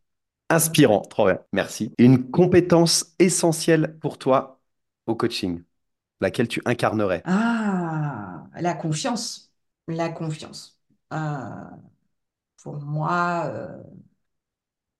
Inspirant, 0.49 1.01
trop 1.01 1.25
bien, 1.25 1.39
merci. 1.53 1.91
Une 1.97 2.29
compétence 2.29 3.15
essentielle 3.19 3.97
pour 3.99 4.17
toi 4.19 4.54
au 5.07 5.15
coaching, 5.15 5.63
laquelle 6.21 6.47
tu 6.49 6.61
incarnerais? 6.65 7.25
Ah, 7.25 8.45
la 8.59 8.73
confiance, 8.75 9.51
la 9.87 10.09
confiance. 10.09 10.79
Euh, 11.13 11.65
pour 12.57 12.81
moi, 12.81 13.45
euh, 13.47 13.83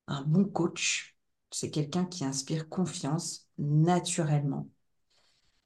un 0.07 0.21
bon 0.23 0.45
coach, 0.45 1.15
c'est 1.51 1.69
quelqu'un 1.71 2.05
qui 2.05 2.25
inspire 2.25 2.69
confiance 2.69 3.47
naturellement 3.59 4.67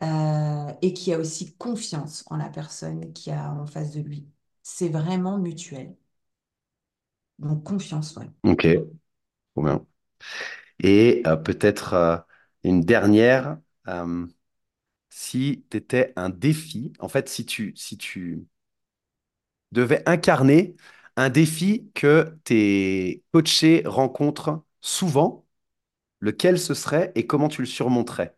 euh, 0.04 0.74
et 0.82 0.94
qui 0.94 1.14
a 1.14 1.20
aussi 1.20 1.56
confiance 1.58 2.24
en 2.30 2.38
la 2.38 2.50
personne 2.50 3.14
qui 3.14 3.32
a 3.32 3.52
en 3.54 3.66
face 3.68 3.92
de 3.92 4.02
lui. 4.02 4.28
C'est 4.64 4.90
vraiment 4.90 5.38
mutuel. 5.38 5.96
Donc, 7.40 7.64
confiance, 7.64 8.16
ouais. 8.18 8.30
Ok, 8.44 8.66
bien. 9.58 9.86
Et 10.82 11.24
peut-être 11.46 12.26
une 12.64 12.82
dernière, 12.82 13.58
euh, 13.90 14.28
si 15.10 15.66
tu 15.72 15.78
étais 15.78 16.14
un 16.18 16.30
défi, 16.30 16.94
en 17.00 17.10
fait, 17.10 17.30
si 17.30 17.46
tu, 17.46 17.74
si 17.78 17.98
tu 17.98 18.48
devais 19.72 20.04
incarner 20.08 20.76
un 21.16 21.30
défi 21.30 21.90
que 21.96 22.38
tes 22.44 23.24
coachés 23.34 23.84
rencontrent 23.86 24.64
souvent, 24.82 25.46
lequel 26.22 26.60
ce 26.60 26.74
serait 26.76 27.12
et 27.16 27.28
comment 27.28 27.50
tu 27.50 27.62
le 27.62 27.68
surmonterais? 27.68 28.36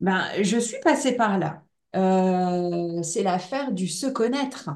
Ben, 0.00 0.42
je 0.42 0.58
suis 0.58 0.78
passée 0.80 1.16
par 1.16 1.38
là. 1.38 1.62
Euh, 1.96 3.02
c'est 3.02 3.22
l'affaire 3.22 3.72
du 3.72 3.88
se 3.88 4.06
connaître. 4.06 4.70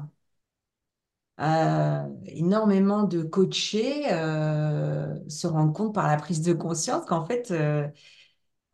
Euh, 1.39 2.05
énormément 2.25 3.03
de 3.03 3.23
coachés 3.23 4.03
se 5.29 5.47
rendent 5.47 5.73
compte 5.73 5.93
par 5.93 6.07
la 6.07 6.17
prise 6.17 6.41
de 6.41 6.53
conscience 6.53 7.05
qu'en 7.05 7.25
fait, 7.25 7.53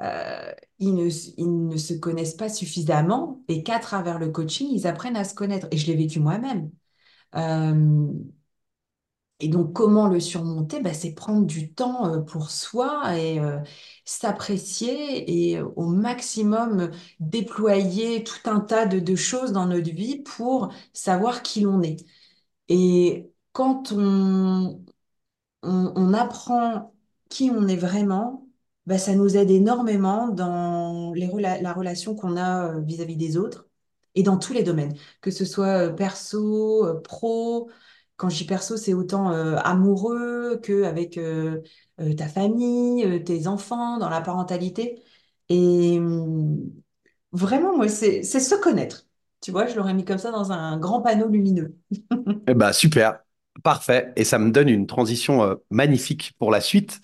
euh, 0.02 0.52
ils 0.80 0.94
ne, 0.96 1.10
ils 1.38 1.68
ne 1.68 1.78
se 1.78 1.94
connaissent 1.94 2.36
pas 2.36 2.50
suffisamment 2.50 3.44
et 3.48 3.64
qu'à 3.64 3.80
travers 3.80 4.20
le 4.20 4.30
coaching, 4.30 4.68
ils 4.72 4.88
apprennent 4.88 5.18
à 5.18 5.24
se 5.24 5.36
connaître. 5.36 5.68
Et 5.72 5.78
je 5.78 5.88
l'ai 5.88 5.96
vécu 5.96 6.20
moi-même. 6.20 6.72
Euh, 7.36 8.08
et 9.42 9.50
donc, 9.50 9.74
comment 9.74 10.08
le 10.08 10.20
surmonter? 10.22 10.80
Ben, 10.82 10.94
c'est 10.94 11.14
prendre 11.14 11.46
du 11.46 11.74
temps 11.74 12.08
euh, 12.14 12.22
pour 12.22 12.50
soi 12.52 13.18
et 13.18 13.40
s'apprécier 14.06 15.52
et 15.52 15.62
au 15.62 15.88
maximum 15.88 16.90
déployer 17.20 18.24
tout 18.24 18.50
un 18.50 18.62
tas 18.62 18.86
de, 18.86 19.00
de 19.00 19.16
choses 19.16 19.52
dans 19.52 19.66
notre 19.68 19.92
vie 19.92 20.22
pour 20.24 20.72
savoir 20.94 21.44
qui 21.44 21.62
l'on 21.62 21.82
est. 21.82 21.98
Et 22.70 23.32
quand 23.54 23.94
on, 23.94 24.84
on 25.64 26.14
apprend 26.14 26.94
qui 27.30 27.52
on 27.52 27.68
est 27.68 27.76
vraiment, 27.78 28.45
bah, 28.86 28.98
ça 28.98 29.16
nous 29.16 29.36
aide 29.36 29.50
énormément 29.50 30.30
dans 30.30 31.14
la 31.16 31.74
relation 31.74 32.16
qu'on 32.16 32.38
a 32.38 32.76
euh, 32.76 32.82
vis-à-vis 32.82 33.18
des 33.18 33.38
autres 33.38 33.68
et 34.14 34.24
dans 34.24 34.38
tous 34.38 34.54
les 34.54 34.64
domaines, 34.64 34.94
que 35.22 35.32
ce 35.32 35.44
soit 35.44 35.88
euh, 35.88 35.90
perso, 35.92 36.86
euh, 36.86 37.02
pro. 37.02 37.70
Quand 38.16 38.30
je 38.30 38.38
dis 38.38 38.46
perso, 38.46 38.78
c'est 38.78 38.94
autant 38.94 39.28
amoureux 39.28 40.62
qu'avec 40.64 41.20
ta 42.16 42.28
famille, 42.30 43.24
tes 43.26 43.46
enfants, 43.48 43.98
dans 43.98 44.08
la 44.08 44.22
parentalité. 44.22 45.04
Et 45.50 45.98
hum, 46.00 46.58
vraiment, 47.34 47.76
moi, 47.76 47.90
c'est 47.90 48.24
se 48.24 48.56
connaître. 48.56 49.06
Tu 49.42 49.52
vois, 49.52 49.68
je 49.68 49.76
l'aurais 49.76 49.94
mis 49.94 50.06
comme 50.06 50.18
ça 50.18 50.32
dans 50.32 50.54
un 50.54 50.78
grand 50.78 51.02
panneau 51.02 51.28
lumineux. 51.28 51.76
Eh 52.48 52.54
ben, 52.54 52.72
super, 52.72 53.20
parfait. 53.64 54.14
Et 54.16 54.24
ça 54.24 54.40
me 54.40 54.50
donne 54.50 54.70
une 54.70 54.88
transition 54.88 55.60
magnifique 55.70 56.36
pour 56.40 56.52
la 56.52 56.62
suite. 56.62 57.02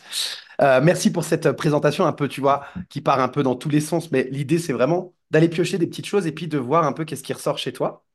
Euh, 0.61 0.79
merci 0.81 1.11
pour 1.11 1.23
cette 1.23 1.51
présentation 1.53 2.05
un 2.05 2.13
peu, 2.13 2.27
tu 2.27 2.39
vois, 2.41 2.65
qui 2.89 3.01
part 3.01 3.19
un 3.19 3.29
peu 3.29 3.41
dans 3.43 3.55
tous 3.55 3.69
les 3.69 3.81
sens. 3.81 4.11
Mais 4.11 4.27
l'idée, 4.31 4.59
c'est 4.59 4.73
vraiment 4.73 5.13
d'aller 5.31 5.49
piocher 5.49 5.77
des 5.77 5.87
petites 5.87 6.05
choses 6.05 6.27
et 6.27 6.31
puis 6.31 6.47
de 6.47 6.57
voir 6.57 6.85
un 6.85 6.93
peu 6.93 7.05
qu'est-ce 7.05 7.23
qui 7.23 7.33
ressort 7.33 7.57
chez 7.57 7.73
toi. 7.73 8.05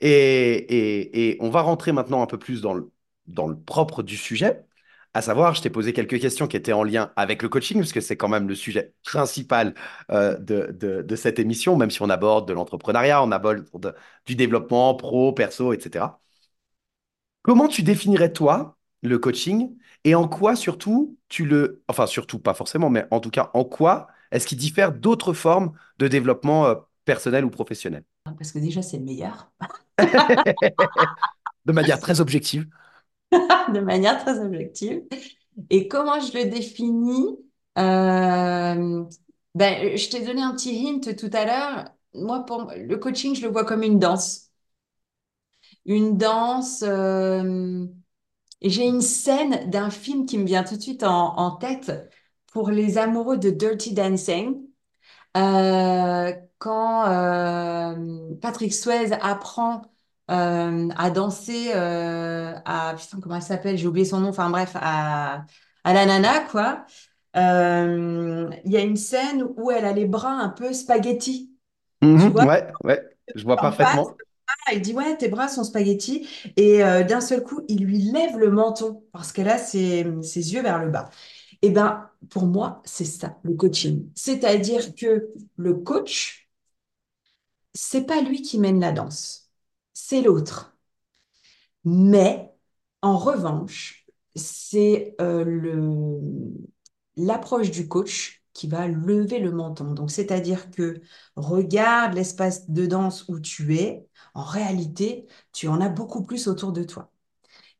Et, 0.00 1.36
on 1.40 1.50
va 1.50 1.62
rentrer 1.62 1.92
maintenant 1.92 2.22
un 2.22 2.26
peu 2.26 2.38
plus 2.38 2.62
dans 2.62 2.74
le, 2.74 2.90
propre 3.66 4.02
du 4.02 4.16
sujet. 4.16 4.64
À 5.14 5.22
savoir, 5.22 5.54
je 5.54 5.62
t'ai 5.62 5.70
posé 5.70 5.92
quelques 5.92 6.20
questions 6.20 6.46
qui 6.46 6.56
étaient 6.56 6.72
en 6.72 6.84
lien 6.84 7.12
avec 7.16 7.42
le 7.42 7.48
coaching, 7.48 7.78
parce 7.78 7.92
que 7.92 8.00
c'est 8.00 8.16
quand 8.16 8.28
même 8.28 8.48
le 8.48 8.54
sujet 8.54 8.94
principal 9.04 9.74
euh, 10.12 10.38
de, 10.38 11.02
de, 11.02 11.16
cette 11.16 11.38
émission, 11.38 11.76
même 11.76 11.90
si 11.90 12.02
on 12.02 12.10
aborde 12.10 12.46
de 12.48 12.52
l'entrepreneuriat, 12.52 13.22
on 13.22 13.32
aborde 13.32 13.64
de- 13.74 13.94
du 14.26 14.36
développement 14.36 14.94
pro, 14.94 15.32
perso, 15.32 15.72
etc. 15.72 16.20
Comment 17.42 17.68
tu 17.68 17.82
définirais 17.82 18.32
toi 18.32 18.76
le 19.02 19.18
coaching 19.18 19.76
et 20.04 20.14
en 20.14 20.28
quoi 20.28 20.56
surtout 20.56 21.16
tu 21.28 21.44
le, 21.46 21.82
enfin 21.88 22.06
surtout 22.06 22.38
pas 22.38 22.54
forcément, 22.54 22.90
mais 22.90 23.06
en 23.10 23.20
tout 23.20 23.30
cas 23.30 23.50
en 23.54 23.64
quoi 23.64 24.08
est-ce 24.30 24.46
qu'il 24.46 24.58
diffère 24.58 24.92
d'autres 24.92 25.32
formes 25.32 25.72
de 25.98 26.08
développement 26.08 26.66
euh, 26.66 26.74
personnel 27.04 27.44
ou 27.44 27.50
professionnel? 27.50 28.04
Parce 28.38 28.52
que 28.52 28.58
déjà, 28.58 28.82
c'est 28.82 28.98
le 28.98 29.04
meilleur. 29.04 29.50
De 31.66 31.72
manière 31.72 32.00
très 32.00 32.20
objective. 32.20 32.66
de 33.74 33.80
manière 33.80 34.22
très 34.22 34.38
objective. 34.40 35.02
Et 35.70 35.88
comment 35.88 36.20
je 36.20 36.32
le 36.38 36.50
définis? 36.50 37.38
Euh, 37.78 39.04
ben, 39.54 39.96
je 39.96 40.10
t'ai 40.10 40.24
donné 40.24 40.42
un 40.42 40.54
petit 40.54 40.86
hint 40.88 41.16
tout 41.16 41.30
à 41.32 41.44
l'heure. 41.44 41.90
Moi, 42.14 42.44
pour 42.46 42.72
le 42.76 42.96
coaching, 42.96 43.34
je 43.36 43.42
le 43.42 43.48
vois 43.52 43.64
comme 43.64 43.82
une 43.82 43.98
danse. 43.98 44.50
Une 45.86 46.16
danse. 46.18 46.82
euh, 46.86 47.86
et 48.60 48.70
j'ai 48.70 48.86
une 48.86 49.00
scène 49.02 49.70
d'un 49.70 49.90
film 49.90 50.26
qui 50.26 50.38
me 50.38 50.44
vient 50.46 50.64
tout 50.64 50.76
de 50.76 50.80
suite 50.82 51.02
en, 51.04 51.36
en 51.38 51.52
tête 51.56 51.92
pour 52.52 52.70
les 52.70 52.98
amoureux 52.98 53.38
de 53.38 53.50
Dirty 53.50 53.92
Dancing. 53.94 54.62
Euh, 55.36 56.32
quand 56.58 57.06
euh, 57.08 58.34
Patrick 58.40 58.74
Swayze 58.74 59.12
apprend 59.22 59.82
euh, 60.30 60.88
à 60.96 61.10
danser 61.10 61.72
à 61.72 62.94
putain 62.98 63.20
comment 63.20 63.36
elle 63.36 63.42
s'appelle? 63.42 63.76
J'ai 63.78 63.86
oublié 63.86 64.06
son 64.06 64.20
nom. 64.20 64.28
Enfin 64.28 64.50
bref 64.50 64.72
à, 64.76 65.44
à 65.84 65.92
la 65.94 66.06
nana 66.06 66.40
quoi. 66.50 66.84
Il 67.34 68.72
y 68.72 68.76
a 68.76 68.80
une 68.82 68.96
scène 68.96 69.44
où 69.56 69.70
elle 69.70 69.84
a 69.84 69.92
les 69.92 70.06
bras 70.06 70.30
un 70.32 70.48
peu 70.50 70.72
spaghetti 70.72 71.54
tu 72.16 72.30
Mhm, 72.30 72.32
vois? 72.32 72.46
Ouais, 72.46 72.66
ouais, 72.84 73.00
je 73.34 73.44
vois 73.44 73.62
en 73.64 73.72
face 73.72 74.12
parfaitement. 74.64 74.72
elle 74.72 74.82
dit 74.82 74.92
ouais 74.94 75.16
tes 75.16 75.28
bras 75.28 75.48
sont 75.48 75.64
spaghetti 75.64 76.28
et 76.56 76.82
euh, 76.84 77.02
d'un 77.04 77.20
seul 77.20 77.42
coup 77.42 77.62
il 77.68 77.84
lui 77.84 77.98
lève 77.98 78.36
le 78.38 78.50
menton 78.50 79.02
parce 79.12 79.32
qu'elle 79.32 79.48
a 79.48 79.58
ses, 79.58 80.06
ses 80.22 80.54
yeux 80.54 80.62
vers 80.62 80.78
le 80.84 80.90
bas 80.90 81.10
et 81.62 81.70
ben 81.70 82.10
pour 82.30 82.46
moi 82.46 82.82
c'est 82.84 83.04
ça 83.04 83.38
le 83.44 83.54
coaching 83.54 84.10
c'est-à-dire 84.14 84.94
que 84.94 85.28
le 85.56 85.74
coach 85.74 86.48
c'est 87.74 88.04
pas 88.06 88.20
lui 88.22 88.42
qui 88.42 88.58
mène 88.58 88.78
la 88.80 88.92
danse, 88.92 89.50
c'est 89.94 90.20
l'autre. 90.22 90.76
Mais 91.84 92.52
en 93.02 93.16
revanche, 93.18 94.06
c'est 94.36 95.14
euh, 95.20 96.18
l'approche 97.16 97.70
du 97.70 97.88
coach 97.88 98.37
qui 98.58 98.66
va 98.68 98.88
lever 98.88 99.38
le 99.38 99.52
menton. 99.52 99.92
Donc, 99.94 100.10
c'est-à-dire 100.10 100.70
que 100.72 101.00
regarde 101.36 102.14
l'espace 102.14 102.68
de 102.68 102.86
danse 102.86 103.24
où 103.28 103.38
tu 103.40 103.76
es. 103.76 104.04
En 104.34 104.42
réalité, 104.42 105.26
tu 105.52 105.68
en 105.68 105.80
as 105.80 105.88
beaucoup 105.88 106.24
plus 106.24 106.48
autour 106.48 106.72
de 106.72 106.82
toi. 106.82 107.12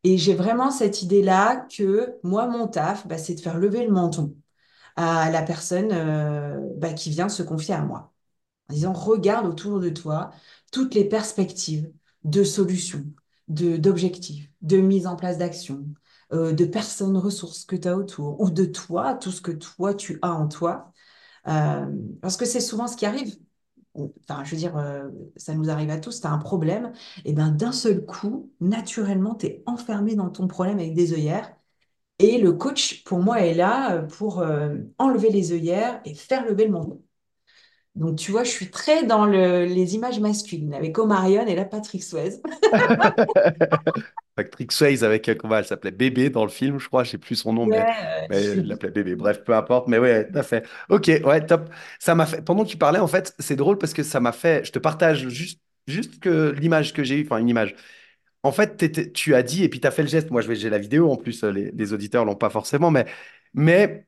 Et 0.04 0.18
j'ai 0.18 0.34
vraiment 0.34 0.70
cette 0.70 1.02
idée-là 1.02 1.66
que 1.76 2.18
moi, 2.22 2.46
mon 2.46 2.68
taf, 2.68 3.06
bah, 3.08 3.18
c'est 3.18 3.34
de 3.34 3.40
faire 3.40 3.58
lever 3.58 3.84
le 3.86 3.92
menton 3.92 4.36
à 4.96 5.30
la 5.30 5.42
personne 5.42 5.90
euh, 5.92 6.58
bah, 6.76 6.92
qui 6.92 7.10
vient 7.10 7.28
se 7.28 7.42
confier 7.42 7.74
à 7.74 7.82
moi. 7.82 8.12
En 8.70 8.74
disant, 8.74 8.92
regarde 8.92 9.46
autour 9.46 9.80
de 9.80 9.90
toi 9.90 10.30
toutes 10.72 10.94
les 10.94 11.04
perspectives 11.06 11.92
de 12.24 12.44
solutions, 12.44 13.04
de, 13.48 13.76
d'objectifs, 13.76 14.50
de 14.62 14.78
mise 14.78 15.06
en 15.08 15.16
place 15.16 15.38
d'actions, 15.38 15.84
euh, 16.32 16.52
de 16.52 16.64
personnes 16.64 17.16
ressources 17.16 17.64
que 17.64 17.76
tu 17.76 17.88
as 17.88 17.96
autour, 17.96 18.40
ou 18.40 18.50
de 18.50 18.64
toi, 18.64 19.14
tout 19.14 19.30
ce 19.30 19.40
que 19.40 19.52
toi, 19.52 19.94
tu 19.94 20.18
as 20.22 20.32
en 20.32 20.48
toi. 20.48 20.92
Euh, 21.48 21.86
parce 22.22 22.36
que 22.36 22.44
c'est 22.46 22.60
souvent 22.60 22.88
ce 22.88 22.96
qui 22.96 23.06
arrive. 23.06 23.36
Enfin, 23.94 24.44
je 24.44 24.52
veux 24.52 24.56
dire, 24.58 24.76
euh, 24.78 25.08
ça 25.36 25.54
nous 25.54 25.70
arrive 25.70 25.90
à 25.90 25.98
tous, 25.98 26.20
tu 26.20 26.26
as 26.26 26.30
un 26.32 26.38
problème, 26.38 26.92
et 27.24 27.32
bien 27.32 27.50
d'un 27.50 27.72
seul 27.72 28.04
coup, 28.06 28.52
naturellement, 28.60 29.34
tu 29.34 29.46
es 29.46 29.62
enfermé 29.66 30.14
dans 30.14 30.30
ton 30.30 30.46
problème 30.48 30.78
avec 30.78 30.94
des 30.94 31.12
œillères. 31.14 31.56
Et 32.20 32.38
le 32.38 32.52
coach, 32.52 33.04
pour 33.04 33.20
moi, 33.20 33.40
est 33.42 33.54
là 33.54 34.02
pour 34.02 34.44
enlever 34.98 35.30
les 35.30 35.52
œillères 35.52 36.00
et 36.04 36.14
faire 36.14 36.44
lever 36.46 36.66
le 36.66 36.72
menton. 36.72 37.02
Donc, 37.98 38.16
tu 38.16 38.30
vois, 38.30 38.44
je 38.44 38.50
suis 38.50 38.70
très 38.70 39.04
dans 39.04 39.24
le- 39.26 39.64
les 39.66 39.94
images 39.94 40.20
masculines 40.20 40.72
avec 40.74 40.98
Omarion 40.98 41.46
et 41.46 41.54
la 41.56 41.64
Patrick 41.64 42.02
Swayze. 42.04 42.40
Patrick 44.34 44.72
Swayze 44.72 45.04
avec, 45.04 45.28
euh, 45.28 45.34
comment 45.34 45.56
elle 45.56 45.64
s'appelait 45.64 45.90
Bébé 45.90 46.30
dans 46.30 46.44
le 46.44 46.50
film, 46.50 46.78
je 46.78 46.86
crois, 46.88 47.04
je 47.04 47.10
sais 47.10 47.18
plus 47.18 47.36
son 47.36 47.52
nom, 47.52 47.66
Ouais, 47.66 47.84
mais 48.28 48.46
euh, 48.48 48.56
il 48.56 48.68
l'appelait 48.68 48.90
Bébé. 48.90 49.16
Bref, 49.16 49.42
peu 49.44 49.54
importe, 49.54 49.88
mais 49.88 49.98
ouais, 49.98 50.28
tout 50.30 50.38
à 50.38 50.42
fait. 50.42 50.64
Ok, 50.88 51.10
ouais, 51.24 51.44
top. 51.46 51.70
Ça 51.98 52.14
m'a 52.14 52.26
fait, 52.26 52.42
pendant 52.42 52.64
que 52.64 52.70
tu 52.70 52.76
parlais, 52.78 52.98
en 53.00 53.08
fait, 53.08 53.34
c'est 53.38 53.56
drôle 53.56 53.78
parce 53.78 53.92
que 53.94 54.02
ça 54.02 54.20
m'a 54.20 54.32
fait, 54.32 54.64
je 54.64 54.72
te 54.72 54.78
partage 54.78 55.28
juste, 55.28 55.60
juste 55.86 56.20
que 56.20 56.50
l'image 56.58 56.92
que 56.92 57.02
j'ai 57.04 57.18
eue, 57.20 57.24
enfin, 57.24 57.38
une 57.38 57.48
image. 57.48 57.74
En 58.44 58.52
fait, 58.52 59.12
tu 59.14 59.34
as 59.34 59.42
dit, 59.42 59.64
et 59.64 59.68
puis 59.68 59.80
tu 59.80 59.86
as 59.86 59.90
fait 59.90 60.02
le 60.02 60.08
geste, 60.08 60.30
moi 60.30 60.40
je 60.42 60.48
vais- 60.48 60.56
j'ai 60.56 60.70
la 60.70 60.78
vidéo 60.78 61.10
en 61.12 61.16
plus, 61.16 61.44
euh, 61.44 61.50
les, 61.52 61.70
les 61.72 61.92
auditeurs 61.92 62.24
l'ont 62.24 62.36
pas 62.36 62.50
forcément, 62.50 62.90
mais, 62.90 63.06
mais 63.54 64.06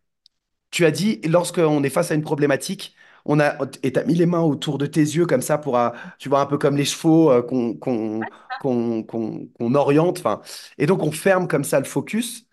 tu 0.70 0.84
as 0.84 0.90
dit, 0.90 1.20
lorsqu'on 1.26 1.82
est 1.84 1.90
face 1.90 2.10
à 2.10 2.14
une 2.14 2.22
problématique, 2.22 2.94
on 3.24 3.40
a, 3.40 3.56
et 3.82 3.92
tu 3.92 3.98
as 4.00 4.04
mis 4.04 4.14
les 4.14 4.26
mains 4.26 4.40
autour 4.42 4.78
de 4.78 4.86
tes 4.86 5.00
yeux 5.00 5.26
comme 5.26 5.42
ça 5.42 5.58
pour, 5.58 5.78
euh, 5.78 5.90
tu 6.18 6.28
vois, 6.28 6.40
un 6.40 6.46
peu 6.46 6.58
comme 6.58 6.76
les 6.76 6.84
chevaux 6.84 7.30
euh, 7.30 7.42
qu'on 7.42 7.74
qu'on, 7.74 8.26
qu'on, 8.58 9.02
qu'on- 9.04 9.46
qu'on 9.58 9.74
oriente. 9.74 10.18
Enfin, 10.18 10.40
et 10.78 10.86
donc 10.86 11.02
on 11.02 11.12
ferme 11.12 11.48
comme 11.48 11.64
ça 11.64 11.78
le 11.80 11.84
focus. 11.86 12.46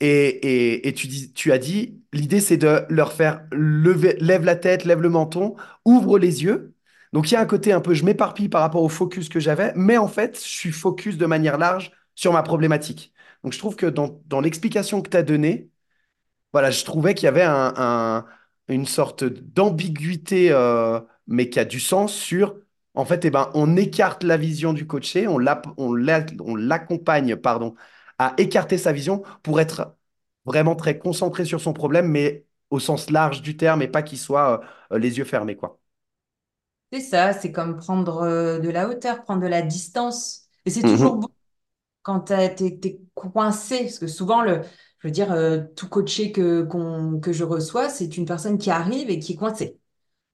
Et, 0.00 0.28
et, 0.28 0.88
et 0.88 0.94
tu 0.94 1.08
dis, 1.08 1.32
tu 1.32 1.52
as 1.52 1.58
dit, 1.58 2.02
l'idée 2.12 2.40
c'est 2.40 2.56
de 2.56 2.84
leur 2.88 3.12
faire 3.12 3.42
lever, 3.52 4.16
lève 4.20 4.44
la 4.44 4.54
tête, 4.56 4.84
lève 4.84 5.00
le 5.02 5.08
menton, 5.08 5.56
ouvre 5.84 6.18
les 6.18 6.44
yeux. 6.44 6.74
Donc 7.12 7.30
il 7.30 7.34
y 7.34 7.36
a 7.36 7.40
un 7.40 7.46
côté 7.46 7.72
un 7.72 7.80
peu, 7.80 7.94
je 7.94 8.04
m'éparpille 8.04 8.48
par 8.48 8.60
rapport 8.60 8.82
au 8.82 8.88
focus 8.88 9.28
que 9.28 9.40
j'avais, 9.40 9.72
mais 9.74 9.96
en 9.98 10.08
fait, 10.08 10.36
je 10.38 10.48
suis 10.48 10.72
focus 10.72 11.16
de 11.18 11.26
manière 11.26 11.58
large 11.58 11.90
sur 12.14 12.32
ma 12.32 12.42
problématique. 12.42 13.12
Donc 13.42 13.52
je 13.52 13.58
trouve 13.58 13.76
que 13.76 13.86
dans, 13.86 14.20
dans 14.26 14.40
l'explication 14.40 15.02
que 15.02 15.10
tu 15.10 15.16
as 15.16 15.22
donnée, 15.22 15.70
voilà, 16.52 16.70
je 16.70 16.84
trouvais 16.84 17.14
qu'il 17.14 17.26
y 17.26 17.28
avait 17.28 17.42
un, 17.42 17.74
un- 17.76 18.26
une 18.68 18.86
sorte 18.86 19.24
d'ambiguïté, 19.24 20.50
euh, 20.52 21.00
mais 21.26 21.50
qui 21.50 21.58
a 21.60 21.64
du 21.64 21.80
sens 21.80 22.14
sur, 22.14 22.56
en 22.94 23.04
fait, 23.04 23.24
eh 23.24 23.30
ben, 23.30 23.50
on 23.54 23.76
écarte 23.76 24.24
la 24.24 24.36
vision 24.36 24.72
du 24.72 24.86
coaché, 24.86 25.26
on 25.28 25.38
l'accompagne, 25.38 27.36
pardon, 27.36 27.74
à 28.18 28.34
écarter 28.38 28.78
sa 28.78 28.92
vision 28.92 29.22
pour 29.42 29.60
être 29.60 29.96
vraiment 30.44 30.76
très 30.76 30.98
concentré 30.98 31.44
sur 31.44 31.60
son 31.60 31.72
problème, 31.72 32.08
mais 32.08 32.46
au 32.70 32.80
sens 32.80 33.10
large 33.10 33.42
du 33.42 33.56
terme, 33.56 33.82
et 33.82 33.88
pas 33.88 34.02
qu'il 34.02 34.18
soit 34.18 34.62
euh, 34.92 34.98
les 34.98 35.18
yeux 35.18 35.24
fermés, 35.24 35.56
quoi. 35.56 35.78
c'est 36.92 37.00
ça, 37.00 37.32
c'est 37.32 37.52
comme 37.52 37.76
prendre 37.76 38.18
euh, 38.22 38.58
de 38.60 38.68
la 38.70 38.88
hauteur, 38.88 39.22
prendre 39.24 39.42
de 39.42 39.46
la 39.46 39.62
distance. 39.62 40.48
Et 40.64 40.70
c'est 40.70 40.84
toujours 40.84 41.16
Mhm. 41.16 41.18
bon 41.18 41.28
quand 42.02 42.20
t'as- 42.22 42.48
t'es, 42.50 42.78
t'es 42.80 43.00
coincé, 43.14 43.80
parce 43.84 43.98
que 44.00 44.06
souvent, 44.08 44.42
le, 44.42 44.62
je 45.00 45.08
veux 45.08 45.12
dire, 45.12 45.32
euh, 45.32 45.60
tout 45.76 45.88
coaché 45.88 46.32
que, 46.32 46.66
je 47.32 47.44
reçois, 47.44 47.88
c'est 47.88 48.16
une 48.16 48.26
personne 48.26 48.58
qui 48.58 48.70
arrive 48.70 49.10
et 49.10 49.18
qui 49.18 49.32
est 49.34 49.36
coincée. 49.36 49.78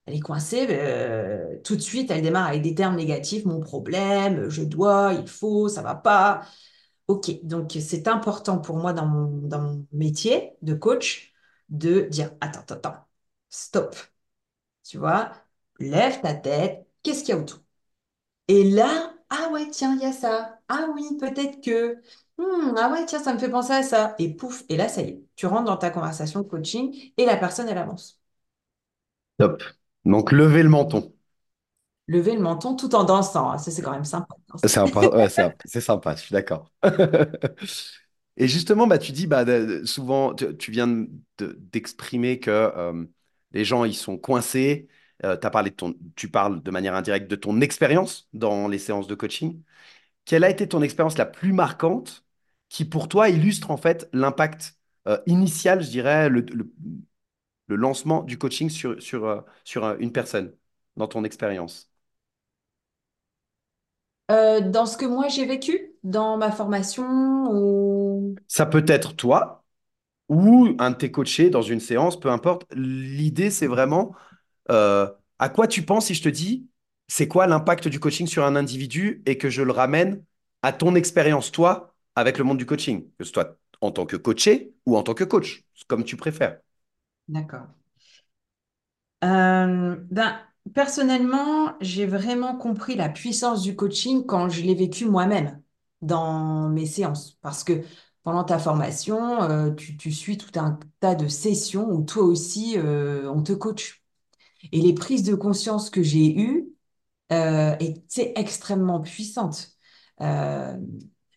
Elle 0.05 0.15
est 0.15 0.19
coincée, 0.21 0.67
euh, 0.69 1.57
tout 1.63 1.75
de 1.75 1.81
suite, 1.81 2.11
elle 2.11 2.21
démarre 2.23 2.47
avec 2.47 2.61
des 2.63 2.75
termes 2.75 2.95
négatifs, 2.97 3.45
mon 3.45 3.59
problème, 3.61 4.49
je 4.49 4.63
dois, 4.63 5.13
il 5.19 5.27
faut, 5.27 5.69
ça 5.69 5.81
va 5.83 5.95
pas. 5.95 6.41
Ok, 7.07 7.31
donc 7.43 7.71
c'est 7.81 8.07
important 8.07 8.59
pour 8.59 8.77
moi 8.77 8.93
dans 8.93 9.05
mon, 9.07 9.27
dans 9.47 9.61
mon 9.61 9.87
métier 9.93 10.53
de 10.63 10.73
coach 10.75 11.33
de 11.69 12.01
dire, 12.03 12.31
attends, 12.41 12.61
attends, 12.61 12.75
attends, 12.75 13.07
stop, 13.49 13.95
tu 14.83 14.97
vois, 14.97 15.31
lève 15.79 16.21
ta 16.21 16.33
tête, 16.33 16.87
qu'est-ce 17.03 17.21
qu'il 17.23 17.29
y 17.35 17.37
a 17.37 17.41
autour? 17.41 17.59
Et 18.47 18.63
là, 18.71 19.15
ah 19.29 19.49
ouais, 19.53 19.69
tiens, 19.71 19.95
il 19.95 20.03
y 20.03 20.05
a 20.05 20.13
ça. 20.13 20.54
Ah 20.67 20.87
oui, 20.93 21.03
peut-être 21.19 21.61
que. 21.61 21.95
Hmm, 22.37 22.75
ah 22.77 22.91
ouais, 22.91 23.05
tiens, 23.05 23.19
ça 23.23 23.33
me 23.33 23.39
fait 23.39 23.49
penser 23.49 23.73
à 23.73 23.83
ça. 23.83 24.15
Et 24.19 24.33
pouf, 24.35 24.63
et 24.69 24.77
là, 24.77 24.89
ça 24.89 25.01
y 25.01 25.09
est, 25.09 25.23
tu 25.35 25.45
rentres 25.45 25.65
dans 25.65 25.77
ta 25.77 25.89
conversation 25.91 26.41
de 26.41 26.47
coaching 26.47 27.13
et 27.17 27.25
la 27.25 27.37
personne, 27.37 27.67
elle 27.69 27.77
avance. 27.77 28.19
Top. 29.37 29.63
Donc, 30.03 30.31
lever 30.33 30.61
le 30.63 30.67
menton. 30.69 31.13
Lever 32.07 32.33
le 32.35 32.41
menton 32.41 32.75
tout 32.75 32.93
en 32.95 33.03
dansant. 33.03 33.51
hein. 33.51 33.57
Ça, 33.59 33.69
c'est 33.71 33.81
quand 33.81 33.91
même 33.91 34.05
sympa 34.05 34.35
de 34.53 34.53
C'est 34.61 34.69
sympa, 34.69 35.07
ouais, 35.09 35.29
c'est 35.29 35.43
c'est 35.65 35.81
sympa, 35.81 36.15
je 36.15 36.21
suis 36.21 36.33
d'accord. 36.33 36.71
Et 38.37 38.47
justement, 38.47 38.87
bah, 38.87 38.97
tu 38.97 39.11
dis, 39.11 39.27
bah, 39.27 39.45
de- 39.45 39.65
de- 39.81 39.85
souvent, 39.85 40.33
tu, 40.33 40.55
tu 40.57 40.71
viens 40.71 40.87
de- 40.87 41.09
de- 41.37 41.57
d'exprimer 41.71 42.39
que 42.39 42.51
euh, 42.51 43.05
les 43.51 43.63
gens, 43.65 43.85
ils 43.85 43.95
sont 43.95 44.17
coincés. 44.17 44.87
Euh, 45.23 45.37
t'as 45.37 45.49
parlé 45.49 45.69
de 45.71 45.75
ton, 45.75 45.95
tu 46.15 46.29
parles 46.29 46.61
de 46.61 46.71
manière 46.71 46.95
indirecte 46.95 47.29
de 47.29 47.35
ton 47.37 47.61
expérience 47.61 48.27
dans 48.33 48.67
les 48.67 48.79
séances 48.79 49.07
de 49.07 49.15
coaching. 49.15 49.61
Quelle 50.25 50.43
a 50.43 50.49
été 50.49 50.67
ton 50.67 50.81
expérience 50.81 51.17
la 51.17 51.25
plus 51.25 51.53
marquante 51.53 52.25
qui, 52.69 52.85
pour 52.85 53.07
toi, 53.09 53.29
illustre 53.29 53.71
en 53.71 53.77
fait 53.77 54.09
l'impact 54.13 54.77
euh, 55.07 55.19
initial, 55.27 55.83
je 55.83 55.89
dirais, 55.89 56.29
le, 56.29 56.41
le- 56.41 56.71
le 57.67 57.75
lancement 57.75 58.23
du 58.23 58.37
coaching 58.37 58.69
sur, 58.69 59.01
sur, 59.01 59.25
euh, 59.25 59.41
sur 59.63 59.85
euh, 59.85 59.95
une 59.99 60.11
personne 60.11 60.55
dans 60.97 61.07
ton 61.07 61.23
expérience? 61.23 61.91
Dans 64.29 64.85
ce 64.85 64.97
que 64.97 65.05
moi 65.05 65.27
j'ai 65.29 65.45
vécu, 65.45 65.93
dans 66.03 66.37
ma 66.37 66.51
formation, 66.51 67.05
ou... 67.51 68.35
Ça 68.47 68.65
peut 68.65 68.85
être 68.87 69.15
toi, 69.15 69.63
ou 70.29 70.69
un 70.79 70.91
de 70.91 70.95
tes 70.97 71.11
coachés 71.11 71.49
dans 71.51 71.61
une 71.63 71.79
séance, 71.81 72.19
peu 72.19 72.29
importe. 72.31 72.65
L'idée, 72.75 73.51
c'est 73.51 73.67
vraiment 73.67 74.15
à 75.39 75.49
quoi 75.49 75.67
tu 75.67 75.83
penses 75.85 76.07
si 76.07 76.13
je 76.13 76.23
te 76.23 76.29
dis 76.29 76.67
c'est 77.07 77.27
quoi 77.27 77.47
l'impact 77.47 77.87
du 77.87 77.99
coaching 77.99 78.27
sur 78.27 78.43
un 78.45 78.55
individu 78.55 79.21
et 79.25 79.37
que 79.37 79.49
je 79.49 79.61
le 79.61 79.71
ramène 79.71 80.23
à 80.61 80.73
ton 80.73 80.95
expérience, 80.95 81.51
toi, 81.51 81.95
avec 82.15 82.37
le 82.37 82.43
monde 82.43 82.57
du 82.57 82.65
coaching, 82.65 83.09
que 83.17 83.23
ce 83.23 83.31
soit 83.31 83.57
en 83.81 83.91
tant 83.91 84.05
que 84.05 84.15
coaché 84.17 84.73
ou 84.85 84.97
en 84.97 85.03
tant 85.03 85.13
que 85.13 85.23
coach, 85.23 85.63
comme 85.87 86.03
tu 86.03 86.17
préfères. 86.17 86.59
D'accord. 87.27 87.67
Euh, 89.23 89.95
ben, 90.11 90.39
personnellement, 90.73 91.73
j'ai 91.81 92.05
vraiment 92.05 92.55
compris 92.57 92.95
la 92.95 93.09
puissance 93.09 93.61
du 93.61 93.75
coaching 93.75 94.25
quand 94.25 94.49
je 94.49 94.61
l'ai 94.61 94.75
vécu 94.75 95.05
moi-même 95.05 95.61
dans 96.01 96.69
mes 96.69 96.85
séances. 96.85 97.37
Parce 97.41 97.63
que 97.63 97.81
pendant 98.23 98.43
ta 98.43 98.59
formation, 98.59 99.43
euh, 99.43 99.71
tu, 99.71 99.97
tu 99.97 100.11
suis 100.11 100.37
tout 100.37 100.59
un 100.59 100.79
tas 100.99 101.15
de 101.15 101.27
sessions 101.27 101.89
où 101.89 102.03
toi 102.03 102.23
aussi, 102.23 102.77
euh, 102.77 103.29
on 103.31 103.41
te 103.43 103.53
coach. 103.53 104.03
Et 104.71 104.81
les 104.81 104.93
prises 104.93 105.23
de 105.23 105.35
conscience 105.35 105.89
que 105.89 106.03
j'ai 106.03 106.37
eues 106.39 106.69
euh, 107.31 107.75
étaient 107.79 108.33
extrêmement 108.35 109.01
puissantes. 109.01 109.69
Euh, 110.21 110.77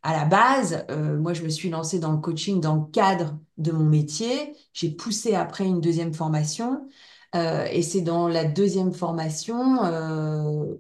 à 0.03 0.13
la 0.13 0.25
base, 0.25 0.85
euh, 0.91 1.19
moi, 1.19 1.35
je 1.35 1.43
me 1.43 1.49
suis 1.49 1.71
lancée 1.71 1.99
dans 1.99 2.13
le 2.13 2.19
coaching 2.19 2.61
dans 2.61 2.77
le 2.77 2.87
cadre 2.91 3.39
de 3.57 3.73
mon 3.73 3.85
métier. 3.85 4.55
J'ai 4.73 4.91
poussé 4.91 5.35
après 5.35 5.65
une 5.67 5.81
deuxième 5.81 6.15
formation. 6.15 6.89
Euh, 7.35 7.67
et 7.71 7.83
c'est 7.83 8.01
dans 8.01 8.29
la 8.29 8.45
deuxième 8.45 8.93
formation 8.93 9.85
euh, 9.85 10.77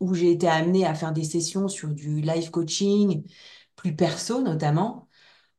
où 0.00 0.14
j'ai 0.14 0.32
été 0.32 0.48
amenée 0.48 0.84
à 0.86 0.94
faire 0.94 1.12
des 1.12 1.22
sessions 1.24 1.68
sur 1.68 1.88
du 1.88 2.20
life 2.20 2.50
coaching, 2.50 3.24
plus 3.76 3.94
perso 3.94 4.40
notamment, 4.42 5.08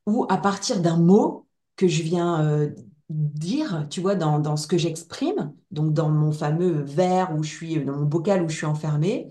où 0.06 0.26
à 0.30 0.38
partir 0.38 0.82
d'un 0.82 0.98
mot 0.98 1.48
que 1.76 1.88
je 1.88 2.04
viens 2.04 2.70
dire, 3.14 3.88
tu 3.90 4.02
vois, 4.02 4.16
dans, 4.16 4.40
dans 4.40 4.58
ce 4.58 4.68
que 4.68 4.78
j'exprime, 4.78 5.54
donc 5.72 5.94
dans 5.94 6.10
mon 6.10 6.32
fameux 6.32 6.84
verre 6.84 7.34
où 7.36 7.44
je 7.44 7.50
suis, 7.56 7.84
dans 7.86 7.98
mon 7.98 8.06
bocal 8.06 8.44
où 8.44 8.50
je 8.50 8.58
suis 8.58 8.66
enfermée, 8.66 9.30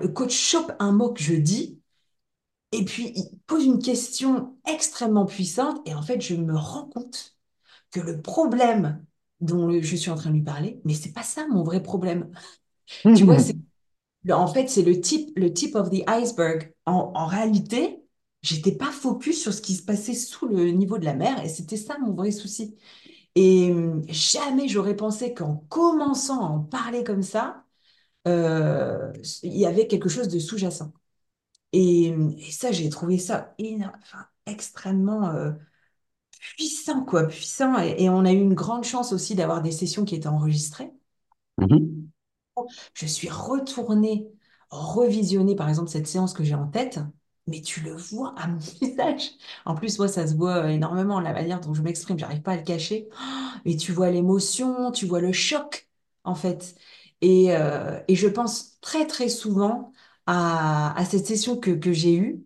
le 0.00 0.08
coach 0.08 0.34
chope 0.34 0.72
un 0.80 0.92
mot 0.92 1.12
que 1.12 1.22
je 1.22 1.34
dis. 1.34 1.80
Et 2.72 2.84
puis, 2.84 3.12
il 3.16 3.38
pose 3.46 3.64
une 3.64 3.80
question 3.80 4.56
extrêmement 4.66 5.26
puissante 5.26 5.80
et 5.88 5.94
en 5.94 6.02
fait, 6.02 6.20
je 6.20 6.34
me 6.34 6.56
rends 6.56 6.86
compte 6.88 7.36
que 7.92 8.00
le 8.00 8.22
problème 8.22 9.04
dont 9.40 9.70
je 9.82 9.96
suis 9.96 10.10
en 10.10 10.16
train 10.16 10.30
de 10.30 10.36
lui 10.36 10.42
parler, 10.42 10.80
mais 10.84 10.94
c'est 10.94 11.12
pas 11.12 11.22
ça 11.24 11.46
mon 11.48 11.64
vrai 11.64 11.82
problème. 11.82 12.30
Tu 13.12 13.24
vois, 13.24 13.38
c'est 13.38 13.56
le- 14.24 14.34
en 14.34 14.48
fait, 14.48 14.68
c'est 14.68 14.82
le 14.84 15.00
tip, 15.00 15.32
le 15.38 15.52
tip 15.54 15.76
of 15.76 15.90
the 15.90 16.04
iceberg. 16.08 16.74
En, 16.86 17.12
en 17.16 17.26
réalité, 17.26 18.03
j'étais 18.44 18.72
pas 18.72 18.92
focus 18.92 19.40
sur 19.42 19.54
ce 19.54 19.62
qui 19.62 19.74
se 19.76 19.82
passait 19.84 20.14
sous 20.14 20.46
le 20.48 20.70
niveau 20.70 20.98
de 20.98 21.04
la 21.06 21.14
mer 21.14 21.44
et 21.44 21.48
c'était 21.50 21.76
ça 21.78 21.98
mon 21.98 22.12
vrai 22.14 22.32
souci. 22.32 22.76
Et 23.36 23.72
hum, 23.72 24.04
jamais 24.08 24.68
j'aurais 24.68 24.96
pensé 24.96 25.34
qu'en 25.34 25.56
commençant 25.70 26.40
à 26.44 26.48
en 26.50 26.60
parler 26.60 27.04
comme 27.04 27.22
ça, 27.22 27.64
euh, 28.28 29.12
il 29.44 29.56
y 29.58 29.66
avait 29.66 29.86
quelque 29.88 30.08
chose 30.10 30.28
de 30.28 30.38
sous-jacent. 30.40 30.92
Et, 31.72 32.08
et 32.38 32.52
ça, 32.52 32.72
j'ai 32.72 32.88
trouvé 32.90 33.18
ça 33.18 33.54
enfin, 33.60 34.26
extrêmement 34.46 35.30
euh, 35.30 35.52
puissant, 36.40 37.04
quoi, 37.04 37.26
puissant. 37.28 37.78
Et, 37.80 38.04
et 38.04 38.10
on 38.10 38.24
a 38.24 38.32
eu 38.32 38.36
une 38.40 38.54
grande 38.54 38.84
chance 38.84 39.12
aussi 39.12 39.34
d'avoir 39.34 39.62
des 39.62 39.72
sessions 39.72 40.04
qui 40.04 40.14
étaient 40.16 40.28
enregistrées. 40.28 40.92
Mhm. 41.58 42.12
Je 42.94 43.06
suis 43.06 43.28
retournée 43.28 44.28
revisionner, 44.70 45.54
par 45.56 45.68
exemple, 45.68 45.88
cette 45.90 46.06
séance 46.06 46.32
que 46.34 46.42
j'ai 46.44 46.54
en 46.54 46.66
tête, 46.66 46.98
mais 47.46 47.60
tu 47.62 47.80
le 47.80 47.94
vois 47.94 48.34
à 48.38 48.46
mon 48.48 48.58
visage. 48.82 49.32
En 49.64 49.74
plus, 49.74 49.98
moi, 49.98 50.08
ça 50.08 50.26
se 50.26 50.34
voit 50.34 50.70
énormément, 50.72 51.20
la 51.20 51.32
manière 51.32 51.60
dont 51.60 51.74
je 51.74 51.82
m'exprime, 51.82 52.18
j'arrive 52.18 52.42
pas 52.42 52.52
à 52.52 52.56
le 52.56 52.62
cacher. 52.62 53.08
Et 53.64 53.76
tu 53.76 53.92
vois 53.92 54.10
l'émotion, 54.10 54.90
tu 54.92 55.06
vois 55.06 55.20
le 55.20 55.32
choc, 55.32 55.88
en 56.24 56.34
fait. 56.34 56.74
Et, 57.20 57.54
euh, 57.56 58.00
et 58.08 58.16
je 58.16 58.28
pense 58.28 58.78
très, 58.80 59.06
très 59.06 59.28
souvent 59.28 59.92
à, 60.26 60.94
cette 61.10 61.26
session 61.26 61.56
que, 61.58 61.70
que 61.72 61.92
j'ai 61.92 62.14
eue 62.16 62.44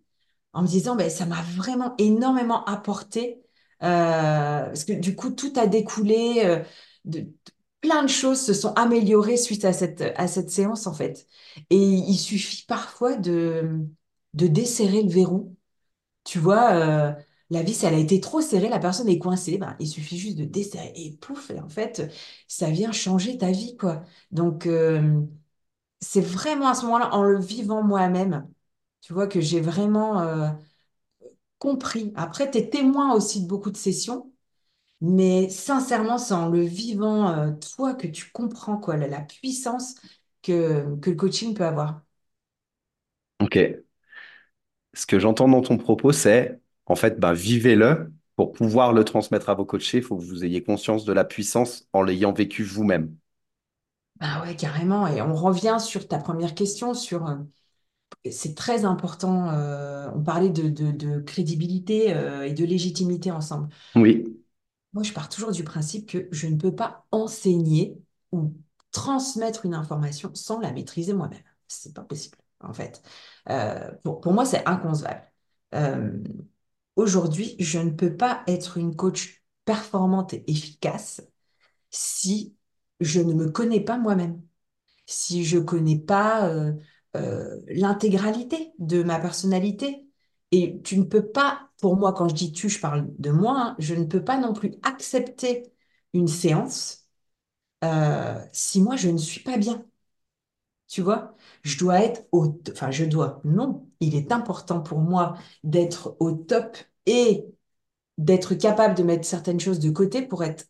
en 0.53 0.61
me 0.63 0.67
disant, 0.67 0.95
ben, 0.95 1.09
ça 1.09 1.25
m'a 1.25 1.41
vraiment 1.55 1.95
énormément 1.97 2.65
apporté. 2.65 3.41
euh, 3.83 4.65
parce 4.65 4.83
que 4.83 4.93
du 4.93 5.15
coup, 5.15 5.31
tout 5.31 5.53
a 5.57 5.67
découlé. 5.67 6.41
euh, 6.45 6.63
de- 7.05 7.27
plein 7.81 8.03
de 8.03 8.09
choses 8.09 8.41
se 8.41 8.53
sont 8.53 8.73
améliorées 8.73 9.37
suite 9.37 9.63
à 9.63 9.71
cette, 9.73 10.01
à 10.17 10.27
cette 10.27 10.49
séance, 10.49 10.85
en 10.87 10.93
fait. 10.93 11.25
Et 11.69 11.77
il 11.77 12.17
suffit 12.17 12.65
parfois 12.67 13.15
de, 13.15 13.85
de 14.33 14.47
desserrer 14.47 15.03
le 15.03 15.09
verrou. 15.09 15.55
Tu 16.25 16.39
vois, 16.39 16.73
euh, 16.75 17.13
la 17.49 17.63
vis, 17.63 17.83
elle 17.83 17.95
a 17.95 17.97
été 17.99 18.19
trop 18.21 18.41
serrée, 18.41 18.69
la 18.69 18.79
personne 18.79 19.09
est 19.09 19.19
coincée. 19.19 19.57
Ben, 19.57 19.75
il 19.79 19.87
suffit 19.87 20.17
juste 20.17 20.37
de 20.37 20.45
desserrer 20.45 20.93
et 20.95 21.17
pouf, 21.17 21.51
et 21.51 21.59
en 21.59 21.69
fait, 21.69 22.13
ça 22.47 22.69
vient 22.71 22.91
changer 22.91 23.37
ta 23.37 23.51
vie, 23.51 23.77
quoi. 23.77 24.03
Donc, 24.31 24.67
euh, 24.67 25.21
c'est 26.01 26.21
vraiment 26.21 26.69
à 26.69 26.75
ce 26.75 26.83
moment-là, 26.85 27.13
en 27.15 27.23
le 27.23 27.39
vivant 27.39 27.83
moi-même, 27.83 28.49
tu 29.01 29.13
vois, 29.13 29.27
que 29.27 29.41
j'ai 29.41 29.61
vraiment 29.61 30.21
euh, 30.21 30.49
compris. 31.57 32.13
Après, 32.15 32.49
tu 32.51 32.57
es 32.59 32.69
témoin 32.69 33.13
aussi 33.13 33.41
de 33.43 33.47
beaucoup 33.47 33.71
de 33.71 33.77
sessions, 33.77 34.31
mais 35.01 35.49
sincèrement, 35.49 36.17
c'est 36.19 36.35
en 36.35 36.49
le 36.49 36.61
vivant, 36.63 37.53
toi, 37.75 37.95
que 37.95 38.07
tu 38.07 38.31
comprends, 38.33 38.77
quoi, 38.79 38.97
la, 38.97 39.07
la 39.07 39.21
puissance 39.21 39.95
que, 40.43 40.95
que 41.01 41.11
le 41.11 41.17
coaching 41.17 41.53
peut 41.55 41.65
avoir. 41.65 42.03
Ok. 43.39 43.57
Ce 44.99 45.05
que 45.05 45.17
j'entends 45.19 45.47
dans 45.47 45.61
ton 45.61 45.77
propos, 45.77 46.11
c'est 46.11 46.59
en 46.85 46.95
fait, 46.95 47.19
ben, 47.19 47.33
vivez-le 47.33 48.11
pour 48.35 48.51
pouvoir 48.51 48.91
le 48.93 49.03
transmettre 49.05 49.49
à 49.49 49.53
vos 49.55 49.65
coachés. 49.65 49.97
Il 49.99 50.03
faut 50.03 50.17
que 50.17 50.23
vous 50.23 50.43
ayez 50.45 50.61
conscience 50.63 51.05
de 51.05 51.13
la 51.13 51.23
puissance 51.25 51.87
en 51.93 52.01
l'ayant 52.03 52.33
vécu 52.33 52.63
vous-même. 52.63 53.15
Ah 54.19 54.41
ouais, 54.41 54.55
carrément. 54.55 55.07
Et 55.07 55.21
on 55.21 55.33
revient 55.35 55.77
sur 55.79 56.07
ta 56.07 56.17
première 56.19 56.53
question, 56.55 56.93
sur... 56.93 57.25
euh, 57.27 57.35
c'est 58.31 58.55
très 58.55 58.85
important, 58.85 59.49
euh, 59.51 60.09
on 60.15 60.23
parlait 60.23 60.49
de, 60.51 60.69
de- 60.69 60.91
de 60.91 61.21
crédibilité 61.21 62.13
euh, 62.15 62.45
et 62.47 62.53
de 62.53 62.65
légitimité 62.65 63.31
ensemble. 63.31 63.69
Oui. 63.95 64.39
Moi, 64.93 65.03
je 65.03 65.13
pars 65.13 65.29
toujours 65.29 65.51
du 65.51 65.63
principe 65.63 66.07
que 66.09 66.27
je 66.31 66.47
ne 66.47 66.57
peux 66.57 66.75
pas 66.75 67.05
enseigner 67.11 67.97
ou 68.31 68.53
transmettre 68.91 69.65
une 69.65 69.75
information 69.75 70.31
sans 70.35 70.59
la 70.59 70.71
maîtriser 70.71 71.13
moi-même. 71.13 71.43
C'est 71.67 71.93
pas 71.93 72.03
possible, 72.03 72.37
en 72.61 72.73
fait. 72.73 73.01
Euh, 73.49 73.91
pour, 74.03 74.33
moi, 74.33 74.45
c'est 74.45 74.65
inconcevable. 74.67 75.23
Euh, 75.75 76.11
aujourd'hui, 76.95 77.55
je 77.59 77.79
ne 77.79 77.91
peux 77.91 78.15
pas 78.15 78.43
être 78.47 78.77
une 78.77 78.95
coach 78.95 79.43
performante 79.65 80.33
et 80.33 80.43
efficace 80.49 81.21
si 81.91 82.55
je 82.99 83.21
ne 83.21 83.33
me 83.33 83.49
connais 83.49 83.81
pas 83.81 83.97
moi-même 83.97 84.41
si 85.07 85.43
je 85.45 85.59
connais 85.59 85.99
pas 85.99 86.49
euh, 86.49 86.73
l'intégralité 87.67 88.73
de 88.79 89.03
ma 89.03 89.19
personnalité. 89.19 90.07
Et 90.51 90.81
tu 90.83 90.97
ne 90.99 91.03
peux 91.03 91.25
pas, 91.31 91.69
pour 91.81 91.97
moi, 91.97 92.13
quand 92.13 92.29
je 92.29 92.35
dis 92.35 92.51
tu, 92.51 92.69
je 92.69 92.79
parle 92.79 93.07
de 93.19 93.31
moi, 93.31 93.55
hein, 93.57 93.75
je 93.79 93.95
ne 93.95 94.05
peux 94.05 94.23
pas 94.23 94.37
non 94.37 94.53
plus 94.53 94.75
accepter 94.83 95.63
une 96.13 96.27
séance 96.27 97.07
si 98.51 98.81
moi, 98.81 98.95
je 98.95 99.09
ne 99.09 99.17
suis 99.17 99.41
pas 99.41 99.57
bien. 99.57 99.88
Tu 100.89 101.01
vois, 101.03 101.35
je 101.63 101.79
dois 101.79 102.01
être 102.01 102.27
au, 102.33 102.59
enfin, 102.71 102.91
je 102.91 103.05
dois, 103.05 103.41
non, 103.45 103.87
il 104.01 104.15
est 104.15 104.31
important 104.33 104.81
pour 104.81 104.99
moi 104.99 105.35
d'être 105.63 106.17
au 106.19 106.33
top 106.33 106.77
et 107.07 107.45
d'être 108.17 108.55
capable 108.55 108.95
de 108.95 109.03
mettre 109.03 109.25
certaines 109.27 109.59
choses 109.59 109.79
de 109.79 109.89
côté 109.91 110.21
pour 110.23 110.43
être 110.43 110.65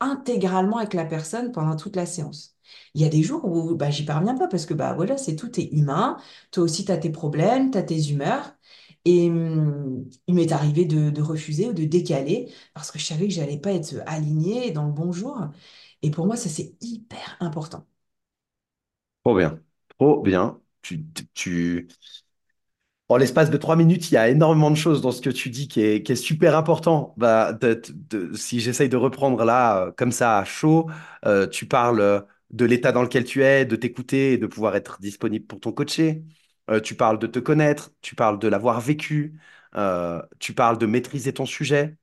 intégralement 0.00 0.78
avec 0.78 0.94
la 0.94 1.04
personne 1.04 1.52
pendant 1.52 1.76
toute 1.76 1.96
la 1.96 2.06
séance. 2.06 2.56
Il 2.94 3.02
y 3.02 3.04
a 3.04 3.08
des 3.08 3.22
jours 3.22 3.44
où 3.46 3.74
bah, 3.76 3.90
j'y 3.90 4.04
parviens 4.04 4.36
pas 4.36 4.48
parce 4.48 4.66
que 4.66 4.74
bah 4.74 4.94
voilà, 4.94 5.16
c'est 5.18 5.36
tout 5.36 5.58
est 5.60 5.70
humain. 5.72 6.16
Toi 6.50 6.64
aussi, 6.64 6.84
tu 6.84 6.92
as 6.92 6.98
tes 6.98 7.10
problèmes, 7.10 7.70
tu 7.70 7.78
as 7.78 7.82
tes 7.82 8.10
humeurs. 8.10 8.54
Et 9.04 9.30
hum, 9.30 10.08
il 10.28 10.34
m'est 10.34 10.52
arrivé 10.52 10.84
de, 10.86 11.10
de 11.10 11.22
refuser 11.22 11.68
ou 11.68 11.72
de 11.72 11.84
décaler 11.84 12.52
parce 12.74 12.90
que 12.90 12.98
je 12.98 13.06
savais 13.06 13.28
que 13.28 13.34
j'allais 13.34 13.58
pas 13.60 13.72
être 13.72 13.94
alignée 14.06 14.70
dans 14.72 14.86
le 14.86 14.92
bon 14.92 15.12
jour. 15.12 15.38
Et 16.02 16.10
pour 16.10 16.26
moi, 16.26 16.36
ça, 16.36 16.48
c'est 16.48 16.76
hyper 16.80 17.36
important. 17.40 17.86
Trop 19.24 19.36
bien. 19.36 19.60
Trop 19.98 20.22
bien. 20.22 20.60
Tu, 20.82 21.04
tu, 21.34 21.88
En 23.08 23.16
l'espace 23.18 23.50
de 23.50 23.56
trois 23.58 23.76
minutes, 23.76 24.10
il 24.10 24.14
y 24.14 24.16
a 24.16 24.28
énormément 24.28 24.70
de 24.70 24.76
choses 24.76 25.02
dans 25.02 25.12
ce 25.12 25.20
que 25.20 25.28
tu 25.30 25.50
dis 25.50 25.68
qui 25.68 25.80
est, 25.82 26.14
super 26.14 26.56
important. 26.56 27.12
Bah, 27.18 27.52
si 28.34 28.60
j'essaye 28.60 28.88
de 28.88 28.96
reprendre 28.96 29.44
là, 29.44 29.86
euh, 29.88 29.92
comme 29.92 30.12
ça, 30.12 30.38
à 30.38 30.44
chaud, 30.44 30.88
euh, 31.26 31.46
tu 31.46 31.66
parles 31.66 32.00
euh, 32.00 32.20
de 32.50 32.64
l'état 32.64 32.90
dans 32.92 33.02
lequel 33.02 33.24
tu 33.24 33.42
es, 33.44 33.66
de 33.66 33.76
t'écouter 33.76 34.38
de 34.38 34.46
pouvoir 34.46 34.76
être 34.76 34.98
disponible 35.00 35.46
pour 35.46 35.60
ton 35.60 35.72
coaché. 35.72 36.24
Tu 36.84 36.94
parles 36.94 37.18
de 37.18 37.26
te 37.26 37.38
connaître, 37.38 37.90
tu 38.00 38.14
parles 38.14 38.38
de 38.38 38.48
l'avoir 38.48 38.80
vécu, 38.80 39.38
tu 40.38 40.54
parles 40.54 40.78
de 40.78 40.86
maîtriser 40.86 41.32
ton 41.34 41.44
sujet 41.44 41.96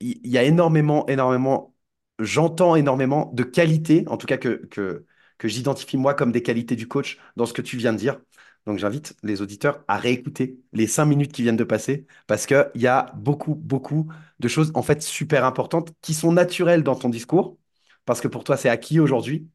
il 0.00 0.26
y 0.28 0.38
a 0.38 0.42
énormément, 0.44 1.06
énormément, 1.08 1.74
j'entends 2.18 2.76
énormément 2.76 3.30
de 3.34 3.42
qualités, 3.42 4.04
en 4.08 4.16
tout 4.16 4.26
cas 4.26 4.38
que, 4.38 5.06
que 5.40 5.48
j'identifie 5.48 5.98
moi 5.98 6.14
comme 6.14 6.32
des 6.32 6.44
qualités 6.44 6.76
du 6.76 6.88
coach 6.88 7.18
dans 7.36 7.46
ce 7.46 7.54
que 7.54 7.62
tu 7.62 7.78
viens 7.78 7.94
de 7.94 7.98
dire. 7.98 8.20
Donc 8.66 8.78
j'invite 8.78 9.16
les 9.24 9.42
auditeurs 9.42 9.84
à 9.88 9.98
réécouter 9.98 10.60
les 10.72 10.86
cinq 10.86 11.06
minutes 11.06 11.32
qui 11.32 11.42
viennent 11.42 11.56
de 11.56 11.64
passer 11.64 12.06
parce 12.28 12.46
qu'il 12.46 12.70
y 12.76 12.86
a 12.86 13.12
beaucoup, 13.16 13.56
beaucoup 13.56 14.12
de 14.40 14.48
choses 14.48 14.72
en 14.74 14.82
fait 14.82 15.02
super 15.02 15.44
importantes 15.46 15.92
qui 16.02 16.14
sont 16.14 16.32
naturelles 16.32 16.84
dans 16.84 16.96
ton 16.96 17.08
discours 17.10 17.58
parce 18.06 18.20
que 18.22 18.28
pour 18.28 18.44
toi 18.44 18.56
c'est 18.58 18.68
acquis 18.70 19.00
aujourd'hui, 19.00 19.48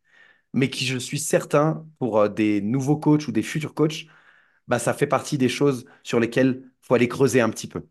mais 0.54 0.70
qui 0.70 0.86
je 0.86 0.98
suis 0.98 1.20
certain 1.20 1.86
pour 2.00 2.20
euh, 2.20 2.30
des 2.30 2.62
nouveaux 2.62 2.98
coachs 2.98 3.28
ou 3.28 3.32
des 3.34 3.44
futurs 3.44 3.74
coachs, 3.76 4.08
bah, 4.68 4.80
ça 4.80 4.94
fait 4.94 5.08
partie 5.08 5.38
des 5.38 5.50
choses 5.50 5.86
sur 6.04 6.20
lesquelles 6.20 6.62
il 6.66 6.88
faut 6.88 6.96
aller 6.96 7.08
creuser 7.10 7.42
un 7.42 7.50
petit 7.50 7.68
peu. 7.68 7.88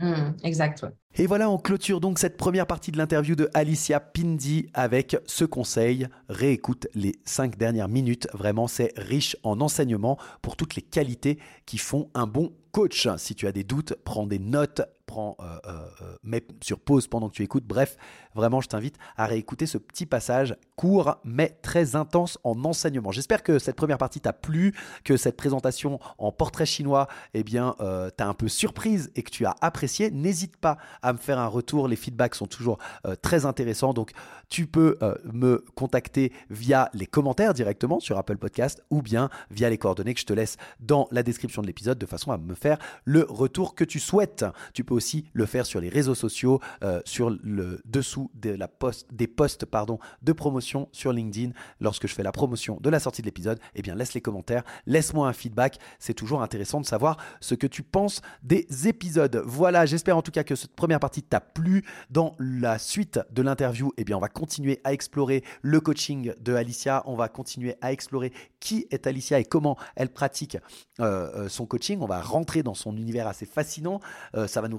Hum, 0.00 0.36
exact. 0.42 0.84
Et 1.16 1.28
voilà, 1.28 1.48
on 1.48 1.58
clôture 1.58 2.00
donc 2.00 2.18
cette 2.18 2.36
première 2.36 2.66
partie 2.66 2.90
de 2.90 2.98
l'interview 2.98 3.36
de 3.36 3.48
Alicia 3.54 4.00
Pindi 4.00 4.66
avec 4.74 5.16
ce 5.26 5.44
conseil. 5.44 6.08
Réécoute 6.28 6.88
les 6.94 7.12
cinq 7.24 7.56
dernières 7.56 7.88
minutes. 7.88 8.26
Vraiment, 8.32 8.66
c'est 8.66 8.92
riche 8.96 9.36
en 9.44 9.60
enseignements 9.60 10.18
pour 10.42 10.56
toutes 10.56 10.74
les 10.74 10.82
qualités 10.82 11.38
qui 11.66 11.78
font 11.78 12.10
un 12.14 12.26
bon 12.26 12.52
coach. 12.72 13.06
Si 13.18 13.36
tu 13.36 13.46
as 13.46 13.52
des 13.52 13.62
doutes, 13.62 13.94
prends 14.04 14.26
des 14.26 14.40
notes, 14.40 14.82
prends, 15.06 15.36
euh, 15.40 15.44
euh, 15.66 15.86
euh, 16.02 16.16
mets 16.22 16.46
sur 16.62 16.80
pause 16.80 17.06
pendant 17.06 17.28
que 17.28 17.34
tu 17.34 17.42
écoutes. 17.42 17.64
Bref, 17.64 17.96
vraiment, 18.34 18.60
je 18.60 18.68
t'invite 18.68 18.96
à 19.16 19.26
réécouter 19.26 19.66
ce 19.66 19.78
petit 19.78 20.06
passage 20.06 20.56
court 20.76 21.16
mais 21.24 21.56
très 21.62 21.96
intense 21.96 22.38
en 22.42 22.64
enseignement. 22.64 23.12
J'espère 23.12 23.42
que 23.42 23.58
cette 23.58 23.76
première 23.76 23.98
partie 23.98 24.20
t'a 24.20 24.32
plu, 24.32 24.74
que 25.04 25.16
cette 25.16 25.36
présentation 25.36 26.00
en 26.18 26.32
portrait 26.32 26.66
chinois, 26.66 27.06
eh 27.34 27.44
bien, 27.44 27.76
t'a 28.16 28.26
un 28.26 28.34
peu 28.34 28.48
surprise 28.48 29.10
et 29.14 29.22
que 29.22 29.30
tu 29.30 29.46
as 29.46 29.54
apprécié. 29.60 30.10
N'hésite 30.10 30.56
pas 30.56 30.78
à 31.02 31.12
me 31.12 31.18
faire 31.18 31.38
un 31.38 31.46
retour. 31.46 31.86
Les 31.86 31.96
feedbacks 31.96 32.34
sont 32.34 32.46
toujours 32.46 32.78
très 33.22 33.46
intéressants. 33.46 33.94
Donc, 33.94 34.12
tu 34.48 34.66
peux 34.66 34.98
me 35.24 35.64
contacter 35.74 36.32
via 36.50 36.90
les 36.92 37.06
commentaires 37.06 37.54
directement 37.54 38.00
sur 38.00 38.18
Apple 38.18 38.36
Podcast 38.36 38.82
ou 38.90 39.02
bien 39.02 39.30
via 39.50 39.70
les 39.70 39.78
coordonnées 39.78 40.14
que 40.14 40.20
je 40.20 40.26
te 40.26 40.32
laisse 40.32 40.56
dans 40.80 41.06
la 41.12 41.22
description 41.22 41.62
de 41.62 41.66
l'épisode 41.66 41.98
de 41.98 42.06
façon 42.06 42.32
à 42.32 42.38
me 42.38 42.54
faire 42.54 42.78
le 43.04 43.26
retour 43.28 43.74
que 43.74 43.84
tu 43.84 44.00
souhaites. 44.00 44.44
Tu 44.72 44.82
peux 44.82 44.93
aussi 44.94 45.26
le 45.32 45.46
faire 45.46 45.66
sur 45.66 45.80
les 45.80 45.88
réseaux 45.88 46.14
sociaux, 46.14 46.60
euh, 46.82 47.00
sur 47.04 47.30
le 47.30 47.80
dessous 47.84 48.30
de 48.34 48.50
la 48.50 48.68
post, 48.68 49.06
des 49.12 49.26
posts 49.26 49.64
de 50.22 50.32
promotion 50.32 50.88
sur 50.92 51.12
LinkedIn. 51.12 51.52
Lorsque 51.80 52.06
je 52.06 52.14
fais 52.14 52.22
la 52.22 52.32
promotion 52.32 52.78
de 52.80 52.90
la 52.90 53.00
sortie 53.00 53.22
de 53.22 53.26
l'épisode, 53.26 53.58
eh 53.74 53.82
bien 53.82 53.94
laisse 53.94 54.14
les 54.14 54.20
commentaires, 54.20 54.62
laisse-moi 54.86 55.28
un 55.28 55.32
feedback. 55.32 55.78
C'est 55.98 56.14
toujours 56.14 56.42
intéressant 56.42 56.80
de 56.80 56.86
savoir 56.86 57.16
ce 57.40 57.54
que 57.54 57.66
tu 57.66 57.82
penses 57.82 58.22
des 58.42 58.66
épisodes. 58.88 59.42
Voilà, 59.44 59.86
j'espère 59.86 60.16
en 60.16 60.22
tout 60.22 60.30
cas 60.30 60.44
que 60.44 60.54
cette 60.54 60.74
première 60.74 61.00
partie 61.00 61.22
t'a 61.22 61.40
plu. 61.40 61.84
Dans 62.10 62.34
la 62.38 62.78
suite 62.78 63.20
de 63.30 63.42
l'interview, 63.42 63.92
eh 63.96 64.04
bien 64.04 64.16
on 64.16 64.20
va 64.20 64.28
continuer 64.28 64.80
à 64.84 64.92
explorer 64.92 65.42
le 65.62 65.80
coaching 65.80 66.32
de 66.40 66.54
Alicia. 66.54 67.02
On 67.06 67.16
va 67.16 67.28
continuer 67.28 67.76
à 67.80 67.92
explorer 67.92 68.32
qui 68.60 68.86
est 68.90 69.06
Alicia 69.06 69.38
et 69.38 69.44
comment 69.44 69.76
elle 69.96 70.10
pratique 70.10 70.56
euh, 71.00 71.44
euh, 71.44 71.48
son 71.48 71.66
coaching. 71.66 71.98
On 72.00 72.06
va 72.06 72.20
rentrer 72.20 72.62
dans 72.62 72.74
son 72.74 72.96
univers 72.96 73.26
assez 73.26 73.46
fascinant. 73.46 74.00
Ça 74.46 74.60
va 74.60 74.68
nous 74.68 74.76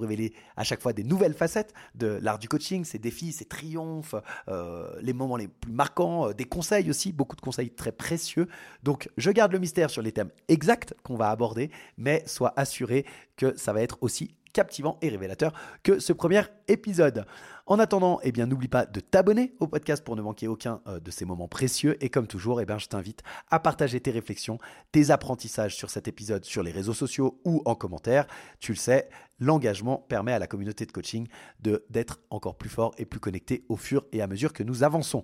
à 0.56 0.64
chaque 0.64 0.80
fois 0.80 0.92
des 0.92 1.04
nouvelles 1.04 1.34
facettes 1.34 1.72
de 1.94 2.18
l'art 2.22 2.38
du 2.38 2.48
coaching, 2.48 2.84
ses 2.84 2.98
défis, 2.98 3.32
ses 3.32 3.44
triomphes, 3.44 4.14
euh, 4.48 4.90
les 5.00 5.12
moments 5.12 5.36
les 5.36 5.48
plus 5.48 5.72
marquants, 5.72 6.28
euh, 6.28 6.32
des 6.32 6.44
conseils 6.44 6.90
aussi, 6.90 7.12
beaucoup 7.12 7.36
de 7.36 7.40
conseils 7.40 7.70
très 7.70 7.92
précieux. 7.92 8.48
Donc 8.82 9.08
je 9.16 9.30
garde 9.30 9.52
le 9.52 9.58
mystère 9.58 9.90
sur 9.90 10.02
les 10.02 10.12
thèmes 10.12 10.30
exacts 10.48 10.94
qu'on 11.02 11.16
va 11.16 11.30
aborder, 11.30 11.70
mais 11.98 12.22
sois 12.26 12.52
assuré 12.56 13.04
que 13.36 13.56
ça 13.56 13.72
va 13.72 13.82
être 13.82 13.98
aussi 14.00 14.30
captivant 14.56 14.96
et 15.02 15.10
révélateur 15.10 15.52
que 15.82 15.98
ce 15.98 16.14
premier 16.14 16.40
épisode. 16.66 17.26
En 17.66 17.78
attendant, 17.78 18.20
eh 18.22 18.32
bien, 18.32 18.46
n'oublie 18.46 18.68
pas 18.68 18.86
de 18.86 19.00
t'abonner 19.00 19.52
au 19.60 19.66
podcast 19.66 20.02
pour 20.02 20.16
ne 20.16 20.22
manquer 20.22 20.48
aucun 20.48 20.80
euh, 20.86 20.98
de 20.98 21.10
ces 21.10 21.26
moments 21.26 21.46
précieux. 21.46 22.02
Et 22.02 22.08
comme 22.08 22.26
toujours, 22.26 22.62
eh 22.62 22.64
bien, 22.64 22.78
je 22.78 22.86
t'invite 22.86 23.22
à 23.50 23.60
partager 23.60 24.00
tes 24.00 24.10
réflexions, 24.10 24.56
tes 24.92 25.10
apprentissages 25.10 25.76
sur 25.76 25.90
cet 25.90 26.08
épisode 26.08 26.46
sur 26.46 26.62
les 26.62 26.70
réseaux 26.70 26.94
sociaux 26.94 27.38
ou 27.44 27.60
en 27.66 27.74
commentaire. 27.74 28.26
Tu 28.58 28.72
le 28.72 28.78
sais, 28.78 29.10
l'engagement 29.40 29.98
permet 30.08 30.32
à 30.32 30.38
la 30.38 30.46
communauté 30.46 30.86
de 30.86 30.92
coaching 30.92 31.26
de 31.60 31.84
d'être 31.90 32.20
encore 32.30 32.56
plus 32.56 32.70
fort 32.70 32.94
et 32.96 33.04
plus 33.04 33.20
connecté 33.20 33.66
au 33.68 33.76
fur 33.76 34.06
et 34.12 34.22
à 34.22 34.26
mesure 34.26 34.54
que 34.54 34.62
nous 34.62 34.84
avançons. 34.84 35.22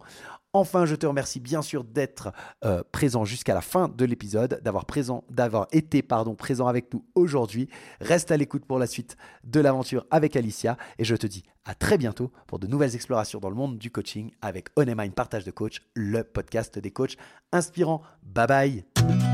Enfin, 0.55 0.85
je 0.85 0.95
te 0.95 1.07
remercie 1.07 1.41
bien 1.41 1.63
sûr 1.63 1.83
d'être 1.83 2.33
euh, 2.65 2.83
présent 2.93 3.25
jusqu'à 3.25 3.55
la 3.55 3.63
fin 3.63 3.89
de 3.89 4.05
l'épisode, 4.05 4.61
d'avoir 4.63 5.67
été 5.73 6.03
pardon 6.03 6.35
présent 6.35 6.67
avec 6.67 6.93
nous 6.93 7.05
aujourd'hui. 7.15 7.69
Reste 8.01 8.31
à 8.31 8.37
l'écoute 8.37 8.67
pour 8.67 8.79
la 8.79 8.87
suite 8.87 9.17
de 9.45 9.61
l'aventure 9.61 10.07
avec 10.11 10.37
Alicia 10.37 10.77
et 10.99 11.05
je 11.05 11.17
te 11.17 11.27
dis 11.27 11.43
à 11.65 11.75
très 11.75 11.97
bientôt 11.97 12.31
pour 12.47 12.59
de 12.59 12.67
nouvelles 12.67 12.95
explorations 12.95 13.41
dans 13.41 13.49
le 13.49 13.57
monde 13.57 13.79
du 13.79 13.91
coaching 13.91 14.31
avec 14.43 14.69
On 14.77 14.85
Mind 14.85 15.15
Partage 15.15 15.45
de 15.45 15.51
Coach, 15.51 15.81
le 15.95 16.23
podcast 16.23 16.79
des 16.79 16.91
coachs 16.91 17.17
inspirants. 17.53 18.03
Bye 18.23 18.47
bye. 18.47 19.32